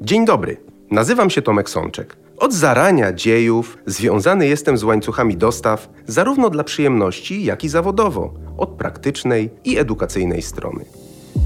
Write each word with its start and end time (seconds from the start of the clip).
Dzień 0.00 0.24
dobry, 0.24 0.56
nazywam 0.90 1.30
się 1.30 1.42
Tomek 1.42 1.70
Sączek. 1.70 2.16
Od 2.38 2.52
zarania 2.52 3.12
dziejów 3.12 3.78
związany 3.86 4.46
jestem 4.46 4.78
z 4.78 4.84
łańcuchami 4.84 5.36
dostaw, 5.36 5.88
zarówno 6.06 6.50
dla 6.50 6.64
przyjemności, 6.64 7.44
jak 7.44 7.64
i 7.64 7.68
zawodowo, 7.68 8.34
od 8.58 8.70
praktycznej 8.70 9.50
i 9.64 9.78
edukacyjnej 9.78 10.42
strony. 10.42 10.84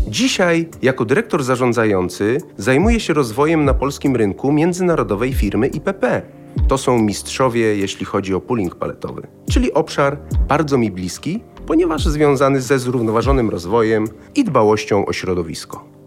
Dzisiaj, 0.09 0.69
jako 0.83 1.05
dyrektor 1.05 1.45
zarządzający, 1.45 2.41
zajmuję 2.57 3.01
się 3.01 3.15
rozwojem 3.15 3.65
na 3.65 3.75
polskim 3.75 4.17
rynku 4.17 4.53
międzynarodowej 4.53 5.33
firmy 5.35 5.67
IPP. 5.67 6.23
To 6.69 6.79
są 6.79 6.99
mistrzowie, 6.99 7.77
jeśli 7.77 8.07
chodzi 8.07 8.35
o 8.35 8.41
pooling 8.41 8.75
paletowy, 8.75 9.23
czyli 9.51 9.73
obszar 9.73 10.19
bardzo 10.49 10.79
mi 10.79 10.91
bliski, 10.91 11.41
ponieważ 11.67 12.07
związany 12.07 12.61
ze 12.61 12.79
zrównoważonym 12.79 13.51
rozwojem 13.51 14.09
i 14.35 14.45
dbałością 14.45 15.07
o 15.07 15.13
środowisko. 15.13 15.98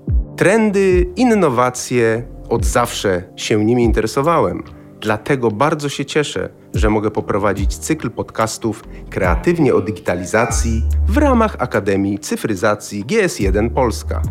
Trendy, 0.42 1.08
innowacje, 1.16 2.23
od 2.49 2.66
zawsze 2.66 3.23
się 3.36 3.66
nimi 3.66 3.84
interesowałem. 3.84 4.63
Dlatego 5.02 5.52
bardzo 5.52 5.90
się 5.90 6.05
cieszę, 6.05 6.49
że 6.73 6.90
mogę 6.90 7.12
poprowadzić 7.12 7.77
cykl 7.77 8.09
podcastów 8.09 8.84
kreatywnie 9.09 9.76
o 9.76 9.82
digitalizacji 9.82 10.84
w 11.08 11.18
ramach 11.18 11.55
Akademii 11.59 12.20
Cyfryzacji 12.20 13.05
GS1 13.05 13.70
Polska. 13.70 14.22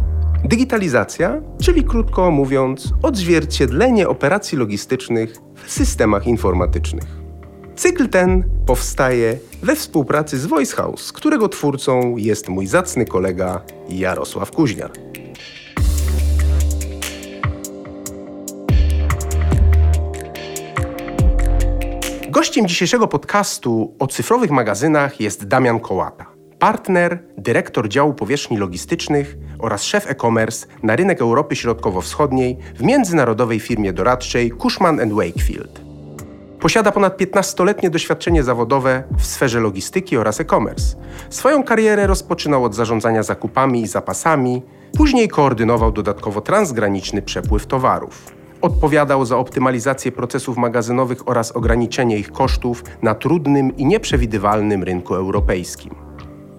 Digitalizacja, 0.44 1.42
czyli 1.62 1.84
krótko 1.84 2.30
mówiąc, 2.30 2.92
odzwierciedlenie 3.02 4.08
operacji 4.08 4.58
logistycznych 4.58 5.34
w 5.64 5.72
systemach 5.72 6.26
informatycznych. 6.26 7.20
Cykl 7.76 8.08
ten 8.08 8.44
powstaje 8.66 9.38
we 9.62 9.76
współpracy 9.76 10.38
z 10.38 10.46
Voice 10.46 10.76
House, 10.76 11.12
którego 11.12 11.48
twórcą 11.48 12.16
jest 12.16 12.48
mój 12.48 12.66
zacny 12.66 13.04
kolega 13.04 13.62
Jarosław 13.88 14.50
Kuźniar. 14.50 15.09
Gościem 22.40 22.68
dzisiejszego 22.68 23.08
podcastu 23.08 23.94
o 23.98 24.06
cyfrowych 24.06 24.50
magazynach 24.50 25.20
jest 25.20 25.44
Damian 25.44 25.80
Kołata, 25.80 26.26
partner, 26.58 27.24
dyrektor 27.38 27.88
działu 27.88 28.14
powierzchni 28.14 28.56
logistycznych 28.56 29.36
oraz 29.58 29.82
szef 29.82 30.10
e-commerce 30.10 30.66
na 30.82 30.96
rynek 30.96 31.20
Europy 31.20 31.56
Środkowo-Wschodniej 31.56 32.58
w 32.74 32.82
międzynarodowej 32.82 33.60
firmie 33.60 33.92
doradczej 33.92 34.52
Cushman 34.62 35.14
Wakefield. 35.14 35.80
Posiada 36.60 36.92
ponad 36.92 37.20
15-letnie 37.20 37.90
doświadczenie 37.90 38.42
zawodowe 38.42 39.02
w 39.18 39.26
sferze 39.26 39.60
logistyki 39.60 40.16
oraz 40.16 40.40
e-commerce. 40.40 40.96
Swoją 41.30 41.62
karierę 41.62 42.06
rozpoczynał 42.06 42.64
od 42.64 42.74
zarządzania 42.74 43.22
zakupami 43.22 43.82
i 43.82 43.86
zapasami, 43.86 44.62
później 44.96 45.28
koordynował 45.28 45.92
dodatkowo 45.92 46.40
transgraniczny 46.40 47.22
przepływ 47.22 47.66
towarów. 47.66 48.39
Odpowiadał 48.62 49.24
za 49.24 49.38
optymalizację 49.38 50.12
procesów 50.12 50.56
magazynowych 50.56 51.28
oraz 51.28 51.52
ograniczenie 51.52 52.18
ich 52.18 52.32
kosztów 52.32 52.84
na 53.02 53.14
trudnym 53.14 53.76
i 53.76 53.86
nieprzewidywalnym 53.86 54.82
rynku 54.82 55.14
europejskim. 55.14 55.94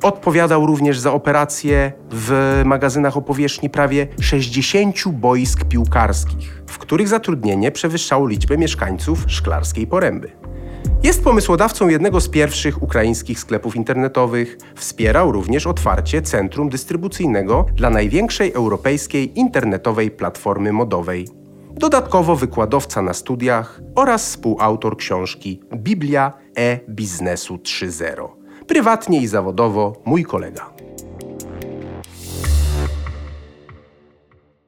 Odpowiadał 0.04 0.66
również 0.66 1.00
za 1.00 1.14
operacje 1.14 1.92
w 2.12 2.62
magazynach 2.66 3.18
o 3.18 3.22
powierzchni 3.22 3.70
prawie 3.70 4.08
60 4.22 4.96
boisk 5.08 5.66
piłkarskich, 5.66 6.64
w 6.68 6.78
których 6.78 7.08
zatrudnienie 7.08 7.72
przewyższało 7.72 8.28
liczbę 8.28 8.58
mieszkańców 8.58 9.24
Szklarskiej 9.28 9.88
Poręby. 9.88 10.32
Jest 11.04 11.24
pomysłodawcą 11.24 11.88
jednego 11.88 12.22
z 12.22 12.30
pierwszych 12.30 12.84
ukraińskich 12.84 13.40
sklepów 13.40 13.76
internetowych. 13.76 14.58
Wspierał 14.76 15.32
również 15.32 15.68
otwarcie 15.68 16.22
centrum 16.22 16.70
dystrybucyjnego 16.70 17.66
dla 17.76 17.90
największej 17.90 18.54
europejskiej 18.54 19.40
internetowej 19.40 20.12
platformy 20.12 20.74
modowej 20.74 21.41
Dodatkowo 21.82 22.36
wykładowca 22.36 23.02
na 23.02 23.14
studiach 23.14 23.82
oraz 23.96 24.26
współautor 24.26 24.98
książki 24.98 25.62
Biblia 25.76 26.34
e-biznesu 26.58 27.56
3.0. 27.56 28.28
Prywatnie 28.68 29.22
i 29.22 29.28
zawodowo 29.28 30.02
mój 30.06 30.24
kolega. 30.24 30.70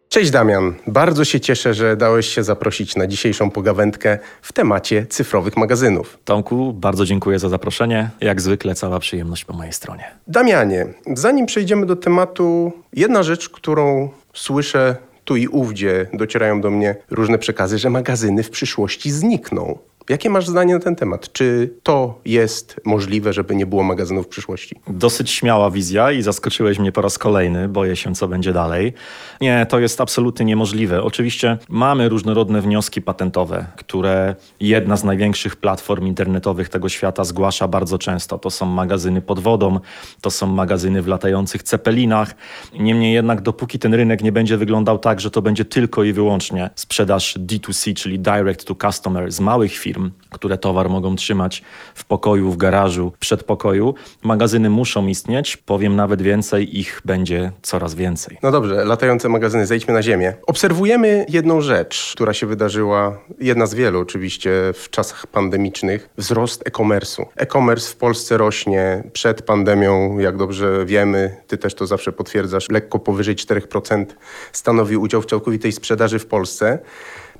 Cześć 0.09 0.31
Damian, 0.31 0.73
bardzo 0.87 1.25
się 1.25 1.39
cieszę, 1.39 1.73
że 1.73 1.97
dałeś 1.97 2.27
się 2.27 2.43
zaprosić 2.43 2.95
na 2.95 3.07
dzisiejszą 3.07 3.51
pogawędkę 3.51 4.19
w 4.41 4.53
temacie 4.53 5.05
cyfrowych 5.05 5.57
magazynów. 5.57 6.19
Tomku, 6.25 6.73
bardzo 6.73 7.05
dziękuję 7.05 7.39
za 7.39 7.49
zaproszenie. 7.49 8.09
Jak 8.21 8.41
zwykle 8.41 8.75
cała 8.75 8.99
przyjemność 8.99 9.45
po 9.45 9.53
mojej 9.53 9.73
stronie. 9.73 10.03
Damianie, 10.27 10.87
zanim 11.13 11.45
przejdziemy 11.45 11.85
do 11.85 11.95
tematu, 11.95 12.71
jedna 12.93 13.23
rzecz, 13.23 13.49
którą 13.49 14.09
słyszę 14.33 14.95
tu 15.25 15.35
i 15.35 15.47
ówdzie 15.47 16.07
docierają 16.13 16.61
do 16.61 16.69
mnie 16.69 16.95
różne 17.11 17.37
przekazy, 17.37 17.77
że 17.77 17.89
magazyny 17.89 18.43
w 18.43 18.49
przyszłości 18.49 19.11
znikną. 19.11 19.77
Jakie 20.09 20.29
masz 20.29 20.47
zdanie 20.47 20.73
na 20.73 20.79
ten 20.79 20.95
temat? 20.95 21.33
Czy 21.33 21.73
to 21.83 22.21
jest 22.25 22.81
możliwe, 22.85 23.33
żeby 23.33 23.55
nie 23.55 23.65
było 23.65 23.83
magazynów 23.83 24.25
w 24.25 24.29
przyszłości? 24.29 24.75
Dosyć 24.87 25.31
śmiała 25.31 25.71
wizja 25.71 26.11
i 26.11 26.21
zaskoczyłeś 26.21 26.79
mnie 26.79 26.91
po 26.91 27.01
raz 27.01 27.17
kolejny. 27.17 27.69
Boję 27.69 27.95
się, 27.95 28.15
co 28.15 28.27
będzie 28.27 28.53
dalej. 28.53 28.93
Nie, 29.41 29.65
to 29.69 29.79
jest 29.79 30.01
absolutnie 30.01 30.45
niemożliwe. 30.45 31.03
Oczywiście 31.03 31.57
mamy 31.69 32.09
różnorodne 32.09 32.61
wnioski 32.61 33.01
patentowe, 33.01 33.65
które 33.75 34.35
jedna 34.59 34.97
z 34.97 35.03
największych 35.03 35.55
platform 35.55 36.07
internetowych 36.07 36.69
tego 36.69 36.89
świata 36.89 37.23
zgłasza 37.23 37.67
bardzo 37.67 37.97
często. 37.97 38.37
To 38.39 38.49
są 38.49 38.65
magazyny 38.65 39.21
pod 39.21 39.39
wodą, 39.39 39.79
to 40.21 40.31
są 40.31 40.47
magazyny 40.47 41.01
w 41.01 41.07
latających 41.07 41.63
cepelinach. 41.63 42.35
Niemniej 42.79 43.13
jednak, 43.13 43.41
dopóki 43.41 43.79
ten 43.79 43.93
rynek 43.93 44.23
nie 44.23 44.31
będzie 44.31 44.57
wyglądał 44.57 44.99
tak, 44.99 45.19
że 45.19 45.31
to 45.31 45.41
będzie 45.41 45.65
tylko 45.65 46.03
i 46.03 46.13
wyłącznie 46.13 46.69
sprzedaż 46.75 47.37
D2C, 47.39 47.93
czyli 47.93 48.19
direct 48.19 48.65
to 48.65 48.75
customer 48.75 49.31
z 49.31 49.39
małych 49.39 49.73
firm, 49.73 49.92
firm, 49.93 50.11
które 50.29 50.57
towar 50.57 50.89
mogą 50.89 51.15
trzymać 51.15 51.63
w 51.95 52.05
pokoju, 52.05 52.51
w 52.51 52.57
garażu, 52.57 53.11
w 53.15 53.19
przedpokoju. 53.19 53.93
Magazyny 54.23 54.69
muszą 54.69 55.07
istnieć, 55.07 55.57
powiem 55.57 55.95
nawet 55.95 56.21
więcej, 56.21 56.79
ich 56.79 57.01
będzie 57.05 57.51
coraz 57.61 57.95
więcej. 57.95 58.37
No 58.43 58.51
dobrze, 58.51 58.85
latające 58.85 59.29
magazyny, 59.29 59.65
zejdźmy 59.65 59.93
na 59.93 60.03
ziemię. 60.03 60.33
Obserwujemy 60.47 61.25
jedną 61.29 61.61
rzecz, 61.61 62.11
która 62.15 62.33
się 62.33 62.47
wydarzyła, 62.47 63.17
jedna 63.39 63.65
z 63.65 63.73
wielu 63.73 63.99
oczywiście 63.99 64.51
w 64.73 64.89
czasach 64.89 65.27
pandemicznych, 65.27 66.09
wzrost 66.17 66.63
e-commerce'u. 66.65 67.25
E-commerce 67.35 67.91
w 67.91 67.95
Polsce 67.95 68.37
rośnie 68.37 69.03
przed 69.13 69.41
pandemią, 69.41 70.19
jak 70.19 70.37
dobrze 70.37 70.85
wiemy, 70.85 71.37
ty 71.47 71.57
też 71.57 71.75
to 71.75 71.87
zawsze 71.87 72.11
potwierdzasz, 72.11 72.69
lekko 72.69 72.99
powyżej 72.99 73.35
4% 73.35 74.05
stanowi 74.51 74.97
udział 74.97 75.21
w 75.21 75.25
całkowitej 75.25 75.71
sprzedaży 75.71 76.19
w 76.19 76.25
Polsce. 76.25 76.79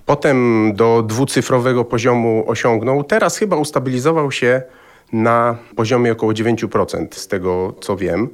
Potem 0.05 0.71
do 0.75 1.03
dwucyfrowego 1.07 1.85
poziomu 1.85 2.43
osiągnął. 2.47 3.03
Teraz 3.03 3.37
chyba 3.37 3.55
ustabilizował 3.55 4.31
się 4.31 4.61
na 5.13 5.57
poziomie 5.75 6.11
około 6.11 6.31
9% 6.31 7.07
z 7.11 7.27
tego 7.27 7.73
co 7.81 7.97
wiem. 7.97 8.29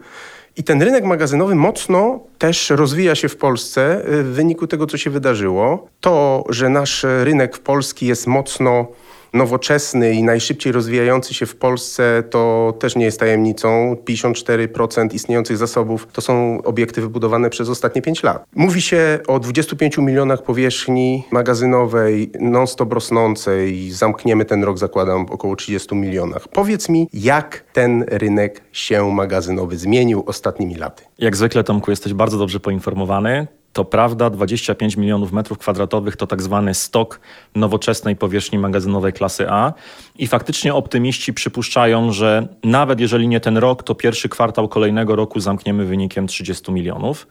I 0.58 0.64
ten 0.64 0.82
rynek 0.82 1.04
magazynowy 1.04 1.56
mocno 1.56 2.20
też 2.38 2.70
rozwija 2.70 3.16
się 3.16 3.30
w 3.30 3.38
Polsce 3.38 4.02
y, 4.14 4.24
w 4.24 4.28
wyniku 4.28 4.68
tego, 4.68 4.86
co 4.88 4.98
się 4.98 5.10
wydarzyło. 5.10 5.88
To, 6.02 6.44
że 6.50 6.70
nasz 6.70 7.06
rynek 7.24 7.58
Polski 7.58 8.06
jest 8.08 8.28
mocno 8.28 8.88
nowoczesny 9.34 10.14
i 10.14 10.24
najszybciej 10.24 10.72
rozwijający 10.72 11.34
się 11.34 11.46
w 11.46 11.56
Polsce, 11.56 12.24
to 12.30 12.74
też 12.80 12.96
nie 12.96 13.06
jest 13.06 13.20
tajemnicą. 13.20 13.96
54% 14.10 15.14
istniejących 15.14 15.58
zasobów 15.58 16.08
to 16.14 16.22
są 16.22 16.62
obiekty 16.64 17.02
wybudowane 17.02 17.50
przez 17.50 17.70
ostatnie 17.70 18.02
5 18.02 18.24
lat. 18.24 18.46
Mówi 18.56 18.82
się 18.82 19.20
o 19.28 19.40
25 19.40 19.98
milionach 19.98 20.44
powierzchni 20.44 21.24
magazynowej, 21.32 22.32
non-stop 22.40 22.94
rosnącej. 22.94 23.92
Zamkniemy 23.92 24.46
ten 24.46 24.64
rok, 24.64 24.78
zakładam, 24.78 25.26
około 25.30 25.56
30 25.56 25.96
milionach. 25.96 26.48
Powiedz 26.48 26.90
mi, 26.90 27.10
jak 27.14 27.64
ten 27.74 28.06
rynek 28.08 28.62
się 28.72 29.12
magazynowy 29.12 29.78
zmienił 29.78 30.24
ostatnimi 30.28 30.76
laty? 30.76 31.04
Jak 31.20 31.36
zwykle, 31.36 31.64
Tomku, 31.64 31.92
jesteś 31.92 32.14
bardzo 32.14 32.38
dobrze 32.38 32.60
poinformowany. 32.60 33.48
To 33.74 33.86
prawda, 33.86 34.30
25 34.30 34.98
milionów 34.98 35.32
metrów 35.32 35.58
kwadratowych 35.58 36.16
to 36.16 36.28
tak 36.28 36.42
zwany 36.42 36.74
stok 36.74 37.20
nowoczesnej 37.56 38.16
powierzchni 38.16 38.60
magazynowej 38.60 39.14
klasy 39.14 39.50
A. 39.50 39.74
I 40.18 40.28
faktycznie 40.28 40.74
optymiści 40.74 41.34
przypuszczają, 41.34 42.12
że 42.12 42.48
nawet 42.64 43.00
jeżeli 43.00 43.28
nie 43.28 43.40
ten 43.40 43.58
rok, 43.58 43.84
to 43.84 43.96
pierwszy 43.96 44.30
kwartał 44.30 44.68
kolejnego 44.68 45.16
roku 45.16 45.40
zamkniemy 45.40 45.86
wynikiem 45.86 46.28
30 46.28 46.72
milionów. 46.72 47.28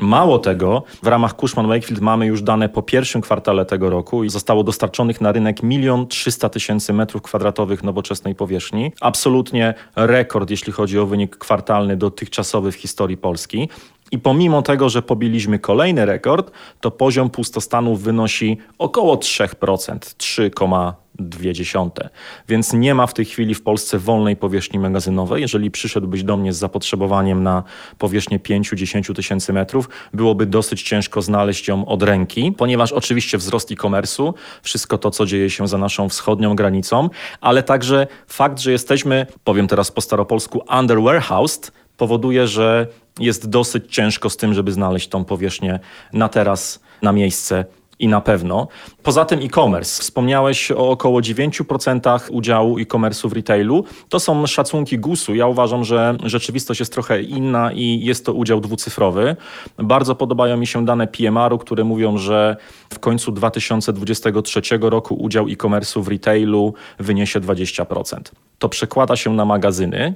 Mało 0.00 0.38
tego, 0.38 0.82
w 1.02 1.06
ramach 1.06 1.34
Cushman 1.34 1.68
Wakefield 1.68 2.00
mamy 2.00 2.26
już 2.26 2.42
dane 2.42 2.68
po 2.68 2.82
pierwszym 2.82 3.20
kwartale 3.20 3.64
tego 3.64 3.90
roku 3.90 4.24
i 4.24 4.30
zostało 4.30 4.64
dostarczonych 4.64 5.20
na 5.20 5.32
rynek 5.32 5.62
1 5.62 6.06
300 6.06 6.48
tysięcy 6.48 6.92
metrów 6.92 7.22
kwadratowych 7.22 7.84
nowoczesnej 7.84 8.34
powierzchni. 8.34 8.92
Absolutnie 9.00 9.74
rekord, 9.96 10.50
jeśli 10.50 10.72
chodzi 10.72 10.98
o 10.98 11.06
wynik 11.06 11.36
kwartalny 11.36 11.96
dotychczasowy 11.96 12.72
w 12.72 12.74
historii 12.74 13.16
Polski. 13.16 13.68
I 14.10 14.18
pomimo 14.18 14.62
tego, 14.62 14.88
że 14.88 15.02
pobiliśmy 15.02 15.58
kolejny 15.58 16.06
rekord, 16.06 16.50
to 16.80 16.90
poziom 16.90 17.30
pustostanów 17.30 18.02
wynosi 18.02 18.58
około 18.78 19.16
3%, 19.16 19.98
3,2%. 19.98 20.92
0,2. 21.18 22.08
Więc 22.48 22.72
nie 22.72 22.94
ma 22.94 23.06
w 23.06 23.14
tej 23.14 23.24
chwili 23.24 23.54
w 23.54 23.62
Polsce 23.62 23.98
wolnej 23.98 24.36
powierzchni 24.36 24.78
magazynowej. 24.78 25.42
Jeżeli 25.42 25.70
przyszedłbyś 25.70 26.22
do 26.22 26.36
mnie 26.36 26.52
z 26.52 26.56
zapotrzebowaniem 26.56 27.42
na 27.42 27.62
powierzchnię 27.98 28.38
5-10 28.38 29.14
tysięcy 29.14 29.52
metrów, 29.52 29.88
byłoby 30.14 30.46
dosyć 30.46 30.82
ciężko 30.82 31.22
znaleźć 31.22 31.68
ją 31.68 31.86
od 31.86 32.02
ręki, 32.02 32.52
ponieważ 32.52 32.92
oczywiście 32.92 33.38
wzrost 33.38 33.72
e-commerce'u, 33.72 34.34
wszystko 34.62 34.98
to, 34.98 35.10
co 35.10 35.26
dzieje 35.26 35.50
się 35.50 35.68
za 35.68 35.78
naszą 35.78 36.08
wschodnią 36.08 36.56
granicą, 36.56 37.10
ale 37.40 37.62
także 37.62 38.06
fakt, 38.26 38.58
że 38.58 38.72
jesteśmy, 38.72 39.26
powiem 39.44 39.68
teraz 39.68 39.90
po 39.90 40.00
staropolsku, 40.00 40.62
under 40.78 41.02
warehoused, 41.02 41.72
powoduje, 41.98 42.46
że 42.46 42.86
jest 43.20 43.48
dosyć 43.48 43.94
ciężko 43.94 44.30
z 44.30 44.36
tym, 44.36 44.54
żeby 44.54 44.72
znaleźć 44.72 45.08
tą 45.08 45.24
powierzchnię 45.24 45.80
na 46.12 46.28
teraz, 46.28 46.80
na 47.02 47.12
miejsce 47.12 47.64
i 47.98 48.08
na 48.08 48.20
pewno. 48.20 48.68
Poza 49.02 49.24
tym 49.24 49.40
e-commerce. 49.40 50.02
Wspomniałeś 50.02 50.70
o 50.70 50.90
około 50.90 51.20
9% 51.20 52.20
udziału 52.30 52.78
e-commerce'u 52.78 53.28
w 53.28 53.32
retailu. 53.32 53.84
To 54.08 54.20
są 54.20 54.46
szacunki 54.46 54.98
GUS-u. 54.98 55.34
Ja 55.34 55.46
uważam, 55.46 55.84
że 55.84 56.16
rzeczywistość 56.24 56.80
jest 56.80 56.92
trochę 56.92 57.22
inna 57.22 57.72
i 57.72 58.00
jest 58.04 58.26
to 58.26 58.32
udział 58.32 58.60
dwucyfrowy. 58.60 59.36
Bardzo 59.78 60.14
podobają 60.14 60.56
mi 60.56 60.66
się 60.66 60.84
dane 60.84 61.06
PMR-u, 61.06 61.58
które 61.58 61.84
mówią, 61.84 62.18
że 62.18 62.56
w 62.90 62.98
końcu 62.98 63.32
2023 63.32 64.60
roku 64.80 65.14
udział 65.14 65.46
e-commerce'u 65.48 66.02
w 66.02 66.08
retailu 66.08 66.74
wyniesie 66.98 67.40
20%. 67.40 68.18
To 68.58 68.68
przekłada 68.68 69.16
się 69.16 69.34
na 69.34 69.44
magazyny 69.44 70.14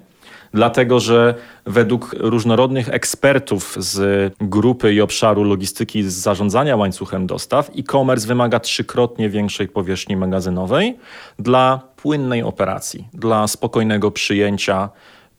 dlatego 0.55 1.01
że 1.01 1.35
według 1.67 2.15
różnorodnych 2.19 2.89
ekspertów 2.89 3.77
z 3.79 4.33
grupy 4.41 4.95
i 4.95 5.01
obszaru 5.01 5.45
logistyki 5.45 6.03
z 6.03 6.15
zarządzania 6.15 6.77
łańcuchem 6.77 7.27
dostaw, 7.27 7.71
e-commerce 7.79 8.27
wymaga 8.27 8.61
trzykrotnie 8.61 9.29
większej 9.29 9.69
powierzchni 9.69 10.17
magazynowej 10.17 10.97
dla 11.39 11.81
płynnej 11.97 12.43
operacji, 12.43 13.09
dla 13.15 13.49
spokojnego 13.49 14.11
przyjęcia 14.11 14.89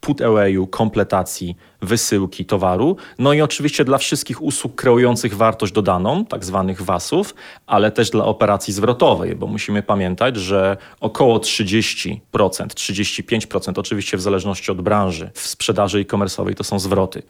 put 0.04 0.22
awayu, 0.22 0.68
kompletacji, 0.68 1.56
wysyłki 1.82 2.46
towaru. 2.46 2.98
No 3.20 3.34
i 3.34 3.42
oczywiście 3.42 3.86
dla 3.86 3.98
wszystkich 3.98 4.42
usług 4.42 4.76
kreujących 4.76 5.36
wartość 5.36 5.74
dodaną, 5.74 6.26
tak 6.26 6.46
zwanych 6.46 6.82
VAS-ów, 6.82 7.36
ale 7.68 7.92
też 7.92 8.10
dla 8.10 8.26
operacji 8.26 8.74
zwrotowej, 8.74 9.36
bo 9.36 9.48
musimy 9.48 9.84
pamiętać, 9.84 10.38
że 10.38 10.78
około 11.00 11.38
30%, 11.38 12.18
35% 12.34 13.80
oczywiście 13.80 14.18
w 14.18 14.22
zależności 14.22 14.72
od 14.72 14.82
branży 14.82 15.32
w 15.34 15.48
sprzedaży 15.48 16.00
e-commerce'owej 16.00 16.54
to 16.54 16.64
są 16.64 16.80
zwroty. 16.80 17.24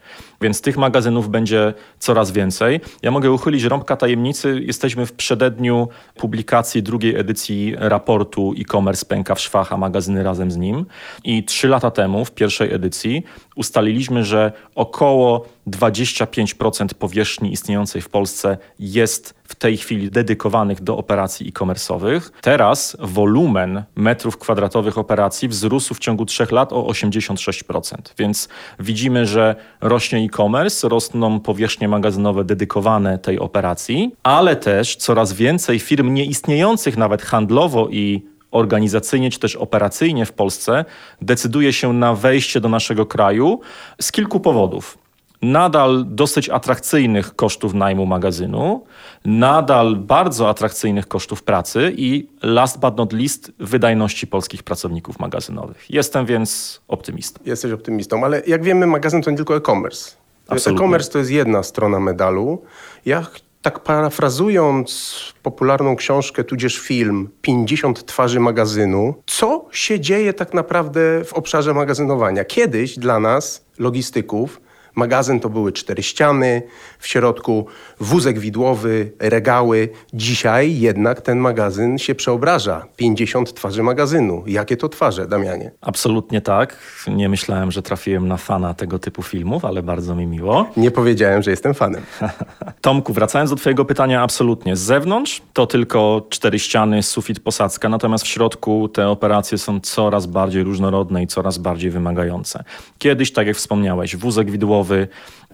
Więc 0.43 0.61
tych 0.61 0.77
magazynów 0.77 1.29
będzie 1.29 1.73
coraz 1.99 2.31
więcej. 2.31 2.81
Ja 3.01 3.11
mogę 3.11 3.31
uchylić 3.31 3.63
rąbka 3.63 3.95
tajemnicy. 3.95 4.61
Jesteśmy 4.65 5.05
w 5.05 5.13
przededniu 5.13 5.87
publikacji 6.15 6.83
drugiej 6.83 7.15
edycji 7.15 7.75
raportu 7.77 8.53
e-commerce 8.59 9.05
pęka 9.05 9.35
w 9.35 9.39
szwach, 9.39 9.73
a 9.73 9.77
magazyny 9.77 10.23
razem 10.23 10.51
z 10.51 10.57
nim. 10.57 10.85
I 11.23 11.43
trzy 11.43 11.67
lata 11.67 11.91
temu, 11.91 12.25
w 12.25 12.31
pierwszej 12.31 12.73
edycji, 12.73 13.23
ustaliliśmy, 13.55 14.23
że 14.23 14.51
około 14.75 15.45
25% 15.67 16.93
powierzchni 16.93 17.51
istniejącej 17.51 18.01
w 18.01 18.09
Polsce 18.09 18.57
jest 18.79 19.35
w 19.43 19.55
tej 19.55 19.77
chwili 19.77 20.11
dedykowanych 20.11 20.81
do 20.81 20.97
operacji 20.97 21.47
e-commerce'owych. 21.47 22.31
Teraz 22.41 22.97
wolumen 22.99 23.83
metrów 23.95 24.37
kwadratowych 24.37 24.97
operacji 24.97 25.47
wzrósł 25.47 25.93
w 25.93 25.99
ciągu 25.99 26.25
trzech 26.25 26.51
lat 26.51 26.73
o 26.73 26.87
86%. 26.87 27.95
Więc 28.17 28.49
widzimy, 28.79 29.25
że 29.25 29.55
rośnie 29.81 30.19
e-commerce, 30.19 30.89
rosną 30.89 31.39
powierzchnie 31.39 31.87
magazynowe 31.87 32.43
dedykowane 32.43 33.17
tej 33.17 33.39
operacji, 33.39 34.15
ale 34.23 34.55
też 34.55 34.95
coraz 34.95 35.33
więcej 35.33 35.79
firm 35.79 36.13
nieistniejących 36.13 36.97
nawet 36.97 37.21
handlowo 37.21 37.89
i 37.89 38.25
organizacyjnie 38.51 39.29
czy 39.29 39.39
też 39.39 39.55
operacyjnie 39.55 40.25
w 40.25 40.33
Polsce 40.33 40.85
decyduje 41.21 41.73
się 41.73 41.93
na 41.93 42.13
wejście 42.15 42.61
do 42.61 42.69
naszego 42.69 43.05
kraju 43.05 43.59
z 44.01 44.11
kilku 44.11 44.39
powodów. 44.39 45.02
Nadal 45.43 46.05
dosyć 46.07 46.49
atrakcyjnych 46.49 47.35
kosztów 47.35 47.73
najmu 47.73 48.05
magazynu, 48.05 48.83
nadal 49.25 49.95
bardzo 49.95 50.49
atrakcyjnych 50.49 51.07
kosztów 51.07 51.43
pracy 51.43 51.93
i 51.97 52.27
last 52.41 52.79
but 52.79 52.97
not 52.97 53.13
least 53.13 53.51
wydajności 53.59 54.27
polskich 54.27 54.63
pracowników 54.63 55.19
magazynowych. 55.19 55.85
Jestem 55.89 56.25
więc 56.25 56.81
optymistą. 56.87 57.39
Jesteś 57.45 57.71
optymistą, 57.71 58.25
ale 58.25 58.41
jak 58.47 58.63
wiemy, 58.63 58.87
magazyn 58.87 59.21
to 59.21 59.31
nie 59.31 59.37
tylko 59.37 59.55
e-commerce. 59.55 60.11
E-commerce 60.49 61.11
to 61.11 61.19
jest 61.19 61.31
jedna 61.31 61.63
strona 61.63 61.99
medalu. 61.99 62.63
Ja 63.05 63.25
tak 63.61 63.79
parafrazując 63.79 65.15
popularną 65.43 65.95
książkę, 65.95 66.43
tudzież 66.43 66.79
film 66.79 67.29
50 67.41 68.05
twarzy 68.05 68.39
magazynu, 68.39 69.15
co 69.25 69.65
się 69.71 69.99
dzieje 69.99 70.33
tak 70.33 70.53
naprawdę 70.53 71.23
w 71.25 71.33
obszarze 71.33 71.73
magazynowania? 71.73 72.45
Kiedyś 72.45 72.99
dla 72.99 73.19
nas, 73.19 73.65
logistyków, 73.79 74.61
Magazyn 74.95 75.39
to 75.39 75.49
były 75.49 75.71
cztery 75.71 76.03
ściany, 76.03 76.61
w 76.99 77.07
środku 77.07 77.65
wózek 77.99 78.39
widłowy, 78.39 79.11
regały. 79.19 79.89
Dzisiaj 80.13 80.79
jednak 80.79 81.21
ten 81.21 81.37
magazyn 81.39 81.97
się 81.97 82.15
przeobraża. 82.15 82.85
50 82.95 83.53
twarzy 83.53 83.83
magazynu. 83.83 84.43
Jakie 84.47 84.77
to 84.77 84.89
twarze, 84.89 85.27
Damianie? 85.27 85.71
Absolutnie 85.81 86.41
tak. 86.41 86.77
Nie 87.07 87.29
myślałem, 87.29 87.71
że 87.71 87.81
trafiłem 87.81 88.27
na 88.27 88.37
fana 88.37 88.73
tego 88.73 88.99
typu 88.99 89.23
filmów, 89.23 89.65
ale 89.65 89.83
bardzo 89.83 90.15
mi 90.15 90.27
miło. 90.27 90.65
Nie 90.77 90.91
powiedziałem, 90.91 91.43
że 91.43 91.51
jestem 91.51 91.73
fanem. 91.73 92.03
Tomku, 92.81 93.13
wracając 93.13 93.49
do 93.49 93.55
Twojego 93.55 93.85
pytania, 93.85 94.21
absolutnie. 94.21 94.75
Z 94.75 94.79
zewnątrz 94.79 95.41
to 95.53 95.67
tylko 95.67 96.27
cztery 96.29 96.59
ściany, 96.59 97.03
sufit, 97.03 97.39
posadzka, 97.39 97.89
natomiast 97.89 98.23
w 98.23 98.27
środku 98.27 98.87
te 98.87 99.09
operacje 99.09 99.57
są 99.57 99.79
coraz 99.79 100.25
bardziej 100.25 100.63
różnorodne 100.63 101.23
i 101.23 101.27
coraz 101.27 101.57
bardziej 101.57 101.91
wymagające. 101.91 102.63
Kiedyś, 102.97 103.33
tak 103.33 103.47
jak 103.47 103.55
wspomniałeś, 103.55 104.15
wózek 104.15 104.51
widłowy, 104.51 104.82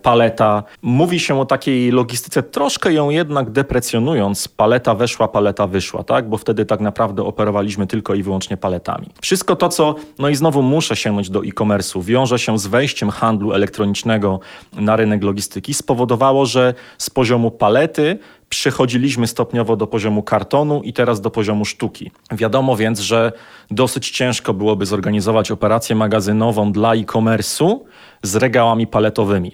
paleta. 0.01 0.63
Mówi 0.81 1.19
się 1.19 1.39
o 1.39 1.45
takiej 1.45 1.91
logistyce, 1.91 2.43
troszkę 2.43 2.93
ją 2.93 3.09
jednak 3.09 3.49
deprecjonując. 3.49 4.47
Paleta 4.47 4.95
weszła, 4.95 5.27
paleta 5.27 5.67
wyszła, 5.67 6.03
tak? 6.03 6.29
Bo 6.29 6.37
wtedy 6.37 6.65
tak 6.65 6.79
naprawdę 6.79 7.23
operowaliśmy 7.23 7.87
tylko 7.87 8.15
i 8.15 8.23
wyłącznie 8.23 8.57
paletami. 8.57 9.07
Wszystko 9.21 9.55
to, 9.55 9.69
co, 9.69 9.95
no 10.19 10.29
i 10.29 10.35
znowu 10.35 10.61
muszę 10.61 10.95
sięgnąć 10.95 11.29
do 11.29 11.39
e-commerce'u, 11.39 12.03
wiąże 12.03 12.39
się 12.39 12.59
z 12.59 12.67
wejściem 12.67 13.09
handlu 13.09 13.53
elektronicznego 13.53 14.39
na 14.73 14.95
rynek 14.95 15.23
logistyki, 15.23 15.73
spowodowało, 15.73 16.45
że 16.45 16.73
z 16.97 17.09
poziomu 17.09 17.51
palety 17.51 18.19
przechodziliśmy 18.49 19.27
stopniowo 19.27 19.75
do 19.75 19.87
poziomu 19.87 20.23
kartonu 20.23 20.81
i 20.81 20.93
teraz 20.93 21.21
do 21.21 21.31
poziomu 21.31 21.65
sztuki. 21.65 22.11
Wiadomo 22.31 22.75
więc, 22.75 22.99
że 22.99 23.31
dosyć 23.71 24.09
ciężko 24.09 24.53
byłoby 24.53 24.85
zorganizować 24.85 25.51
operację 25.51 25.95
magazynową 25.95 26.71
dla 26.71 26.95
e-commerce'u 26.95 27.79
z 28.23 28.35
regałami 28.35 28.87
paletowymi. 28.87 29.51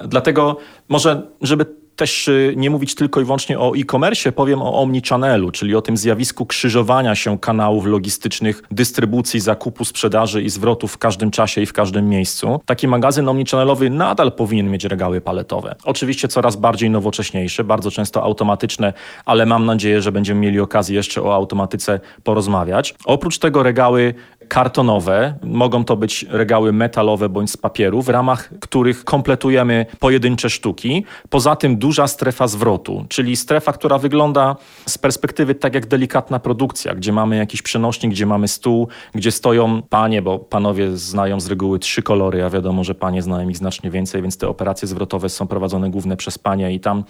Dlatego 0.00 0.56
może, 0.88 1.22
żeby 1.40 1.66
też 1.96 2.28
y, 2.28 2.54
nie 2.56 2.70
mówić 2.70 2.94
tylko 2.94 3.20
i 3.20 3.24
wyłącznie 3.24 3.58
o 3.58 3.72
e-commerce, 3.76 4.32
powiem 4.32 4.62
o 4.62 4.82
omnichannelu, 4.82 5.50
czyli 5.50 5.74
o 5.74 5.82
tym 5.82 5.96
zjawisku 5.96 6.46
krzyżowania 6.46 7.14
się 7.14 7.38
kanałów 7.38 7.86
logistycznych, 7.86 8.62
dystrybucji, 8.70 9.40
zakupu, 9.40 9.84
sprzedaży 9.84 10.42
i 10.42 10.50
zwrotu 10.50 10.88
w 10.88 10.98
każdym 10.98 11.30
czasie 11.30 11.60
i 11.60 11.66
w 11.66 11.72
każdym 11.72 12.08
miejscu. 12.08 12.60
Taki 12.66 12.88
magazyn 12.88 13.28
omnichannelowy 13.28 13.90
nadal 13.90 14.32
powinien 14.32 14.70
mieć 14.70 14.84
regały 14.84 15.20
paletowe. 15.20 15.74
Oczywiście 15.84 16.28
coraz 16.28 16.56
bardziej 16.56 16.90
nowocześniejsze, 16.90 17.64
bardzo 17.64 17.90
często 17.90 18.22
automatyczne, 18.22 18.92
ale 19.24 19.46
mam 19.46 19.66
nadzieję, 19.66 20.02
że 20.02 20.12
będziemy 20.12 20.40
mieli 20.40 20.60
okazję 20.60 20.96
jeszcze 20.96 21.22
o 21.22 21.34
automatyce 21.34 22.00
porozmawiać. 22.24 22.94
Oprócz 23.04 23.38
tego 23.38 23.62
regały 23.62 24.14
kartonowe, 24.48 25.34
mogą 25.42 25.84
to 25.84 25.96
być 25.96 26.26
regały 26.28 26.72
metalowe 26.72 27.28
bądź 27.28 27.50
z 27.50 27.56
papieru, 27.56 28.02
w 28.02 28.08
ramach 28.08 28.50
których 28.60 29.04
kompletujemy 29.04 29.86
pojedyncze 30.00 30.50
sztuki. 30.50 31.04
Poza 31.30 31.56
tym 31.56 31.76
duża 31.76 32.06
strefa 32.06 32.48
zwrotu, 32.48 33.06
czyli 33.08 33.36
strefa, 33.36 33.72
która 33.72 33.98
wygląda 33.98 34.56
z 34.86 34.98
perspektywy 34.98 35.54
tak 35.54 35.74
jak 35.74 35.86
delikatna 35.86 36.38
produkcja, 36.38 36.94
gdzie 36.94 37.12
mamy 37.12 37.36
jakiś 37.36 37.62
przenośnik, 37.62 38.12
gdzie 38.12 38.26
mamy 38.26 38.48
stół, 38.48 38.88
gdzie 39.14 39.32
stoją 39.32 39.82
panie, 39.82 40.22
bo 40.22 40.38
panowie 40.38 40.96
znają 40.96 41.40
z 41.40 41.46
reguły 41.46 41.78
trzy 41.78 42.02
kolory, 42.02 42.44
a 42.44 42.50
wiadomo, 42.50 42.84
że 42.84 42.94
panie 42.94 43.22
znają 43.22 43.48
ich 43.48 43.56
znacznie 43.56 43.90
więcej, 43.90 44.22
więc 44.22 44.38
te 44.38 44.48
operacje 44.48 44.88
zwrotowe 44.88 45.28
są 45.28 45.46
prowadzone 45.46 45.90
głównie 45.90 46.16
przez 46.16 46.38
panie 46.38 46.74
i 46.74 46.80
tam 46.80 47.04